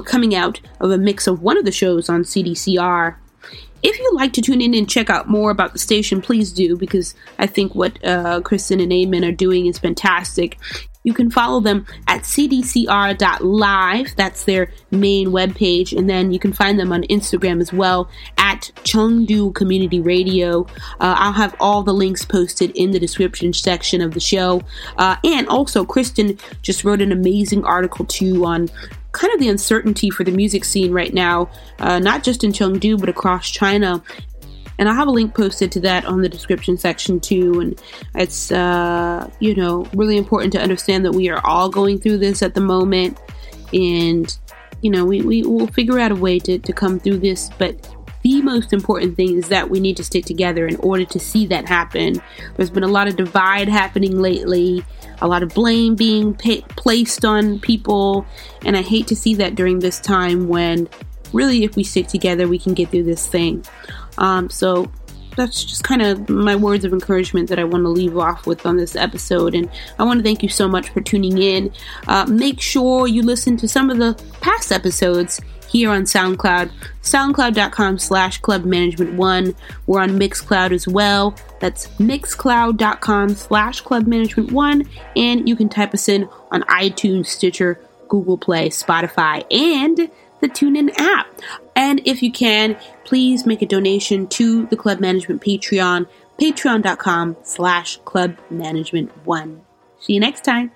coming 0.03 0.33
out 0.33 0.59
of 0.79 0.91
a 0.91 0.97
mix 0.97 1.27
of 1.27 1.43
one 1.43 1.57
of 1.57 1.65
the 1.65 1.71
shows 1.71 2.09
on 2.09 2.23
CDCR. 2.23 3.15
If 3.83 3.99
you'd 3.99 4.15
like 4.15 4.33
to 4.33 4.41
tune 4.41 4.61
in 4.61 4.73
and 4.73 4.89
check 4.89 5.09
out 5.09 5.29
more 5.29 5.51
about 5.51 5.73
the 5.73 5.79
station, 5.79 6.21
please 6.21 6.51
do, 6.51 6.75
because 6.75 7.13
I 7.37 7.45
think 7.45 7.75
what 7.75 8.03
uh, 8.03 8.41
Kristen 8.41 8.79
and 8.79 8.91
Eamon 8.91 9.27
are 9.27 9.31
doing 9.31 9.67
is 9.67 9.77
fantastic. 9.77 10.57
You 11.03 11.13
can 11.13 11.31
follow 11.31 11.61
them 11.61 11.85
at 12.07 12.23
cdcr.live. 12.23 14.15
That's 14.17 14.43
their 14.43 14.71
main 14.91 15.29
webpage. 15.29 15.97
And 15.97 16.09
then 16.09 16.31
you 16.31 16.39
can 16.39 16.51
find 16.51 16.79
them 16.79 16.91
on 16.91 17.03
Instagram 17.03 17.61
as 17.61 17.71
well 17.71 18.09
at 18.37 18.71
Chengdu 18.83 19.55
Community 19.55 20.01
Radio. 20.01 20.63
Uh, 20.99 21.15
I'll 21.17 21.33
have 21.33 21.55
all 21.59 21.83
the 21.83 21.93
links 21.93 22.25
posted 22.25 22.71
in 22.71 22.91
the 22.91 22.99
description 22.99 23.53
section 23.53 24.01
of 24.01 24.13
the 24.13 24.19
show. 24.19 24.61
Uh, 24.97 25.15
and 25.23 25.47
also, 25.47 25.85
Kristen 25.85 26.37
just 26.61 26.83
wrote 26.83 27.01
an 27.01 27.11
amazing 27.11 27.63
article 27.63 28.05
too 28.05 28.45
on 28.45 28.69
kind 29.11 29.33
of 29.33 29.39
the 29.39 29.49
uncertainty 29.49 30.09
for 30.09 30.23
the 30.23 30.31
music 30.31 30.63
scene 30.63 30.91
right 30.91 31.13
now, 31.13 31.49
uh, 31.79 31.99
not 31.99 32.23
just 32.23 32.43
in 32.43 32.51
Chengdu, 32.51 32.99
but 32.99 33.09
across 33.09 33.49
China. 33.49 34.03
And 34.79 34.89
I'll 34.89 34.95
have 34.95 35.07
a 35.07 35.11
link 35.11 35.35
posted 35.35 35.71
to 35.73 35.79
that 35.81 36.05
on 36.05 36.21
the 36.21 36.29
description 36.29 36.77
section 36.77 37.19
too. 37.19 37.59
And 37.59 37.81
it's, 38.15 38.51
uh, 38.51 39.29
you 39.39 39.53
know, 39.53 39.85
really 39.93 40.17
important 40.17 40.53
to 40.53 40.61
understand 40.61 41.05
that 41.05 41.11
we 41.11 41.29
are 41.29 41.45
all 41.45 41.69
going 41.69 41.99
through 41.99 42.17
this 42.17 42.41
at 42.41 42.55
the 42.55 42.61
moment. 42.61 43.19
And, 43.71 44.35
you 44.81 44.89
know, 44.89 45.05
we, 45.05 45.21
we 45.21 45.43
will 45.43 45.67
figure 45.67 45.99
out 45.99 46.11
a 46.11 46.15
way 46.15 46.39
to, 46.39 46.57
to 46.57 46.73
come 46.73 46.99
through 46.99 47.19
this. 47.19 47.51
But 47.59 47.93
the 48.23 48.41
most 48.41 48.73
important 48.73 49.15
thing 49.15 49.37
is 49.37 49.49
that 49.49 49.69
we 49.69 49.79
need 49.79 49.97
to 49.97 50.03
stick 50.03 50.25
together 50.25 50.65
in 50.65 50.77
order 50.77 51.05
to 51.05 51.19
see 51.19 51.45
that 51.47 51.67
happen. 51.67 52.19
There's 52.55 52.71
been 52.71 52.83
a 52.83 52.87
lot 52.87 53.07
of 53.07 53.15
divide 53.15 53.69
happening 53.69 54.19
lately 54.19 54.83
a 55.21 55.27
lot 55.27 55.43
of 55.43 55.53
blame 55.53 55.95
being 55.95 56.33
pa- 56.33 56.65
placed 56.77 57.25
on 57.25 57.59
people, 57.59 58.25
and 58.63 58.77
I 58.77 58.81
hate 58.81 59.07
to 59.07 59.15
see 59.15 59.35
that 59.35 59.55
during 59.55 59.79
this 59.79 59.99
time 59.99 60.47
when 60.47 60.87
really, 61.33 61.63
if 61.63 61.75
we 61.75 61.83
stick 61.83 62.07
together, 62.07 62.47
we 62.47 62.57
can 62.57 62.73
get 62.73 62.89
through 62.89 63.03
this 63.03 63.27
thing. 63.27 63.63
Um, 64.19 64.49
so 64.49 64.91
that's 65.35 65.63
just 65.63 65.83
kind 65.83 66.01
of 66.01 66.29
my 66.29 66.55
words 66.55 66.83
of 66.85 66.93
encouragement 66.93 67.49
that 67.49 67.59
I 67.59 67.63
want 67.63 67.83
to 67.85 67.89
leave 67.89 68.17
off 68.17 68.45
with 68.45 68.65
on 68.65 68.77
this 68.77 68.95
episode. 68.95 69.55
And 69.55 69.69
I 69.97 70.03
want 70.03 70.19
to 70.19 70.23
thank 70.23 70.43
you 70.43 70.49
so 70.49 70.67
much 70.67 70.89
for 70.89 71.01
tuning 71.01 71.37
in. 71.37 71.71
Uh, 72.07 72.25
make 72.25 72.61
sure 72.61 73.07
you 73.07 73.23
listen 73.23 73.57
to 73.57 73.67
some 73.67 73.89
of 73.89 73.97
the 73.97 74.21
past 74.41 74.71
episodes 74.71 75.39
here 75.69 75.91
on 75.91 76.03
SoundCloud, 76.03 76.71
soundcloud.com 77.03 77.99
slash 77.99 78.39
club 78.39 78.65
management 78.65 79.13
one. 79.13 79.55
We're 79.85 80.01
on 80.01 80.19
Mixcloud 80.19 80.71
as 80.71 80.87
well. 80.87 81.35
That's 81.59 81.87
mixcloud.com 81.97 83.29
slash 83.29 83.81
club 83.81 84.07
management 84.07 84.51
one. 84.51 84.89
And 85.15 85.47
you 85.47 85.55
can 85.55 85.69
type 85.69 85.93
us 85.93 86.09
in 86.09 86.27
on 86.51 86.63
iTunes, 86.63 87.27
Stitcher, 87.27 87.79
Google 88.07 88.37
Play, 88.37 88.69
Spotify, 88.69 89.45
and 89.55 90.09
the 90.41 90.47
TuneIn 90.47 90.91
app. 90.97 91.27
And 91.75 92.01
if 92.05 92.21
you 92.21 92.31
can, 92.31 92.77
please 93.03 93.45
make 93.45 93.61
a 93.61 93.65
donation 93.65 94.27
to 94.27 94.65
the 94.67 94.77
Club 94.77 94.99
Management 94.99 95.41
Patreon, 95.41 96.07
patreon.com 96.39 97.37
slash 97.43 97.97
club 98.05 98.37
management 98.49 99.11
one. 99.25 99.61
See 99.99 100.13
you 100.13 100.19
next 100.19 100.43
time. 100.43 100.71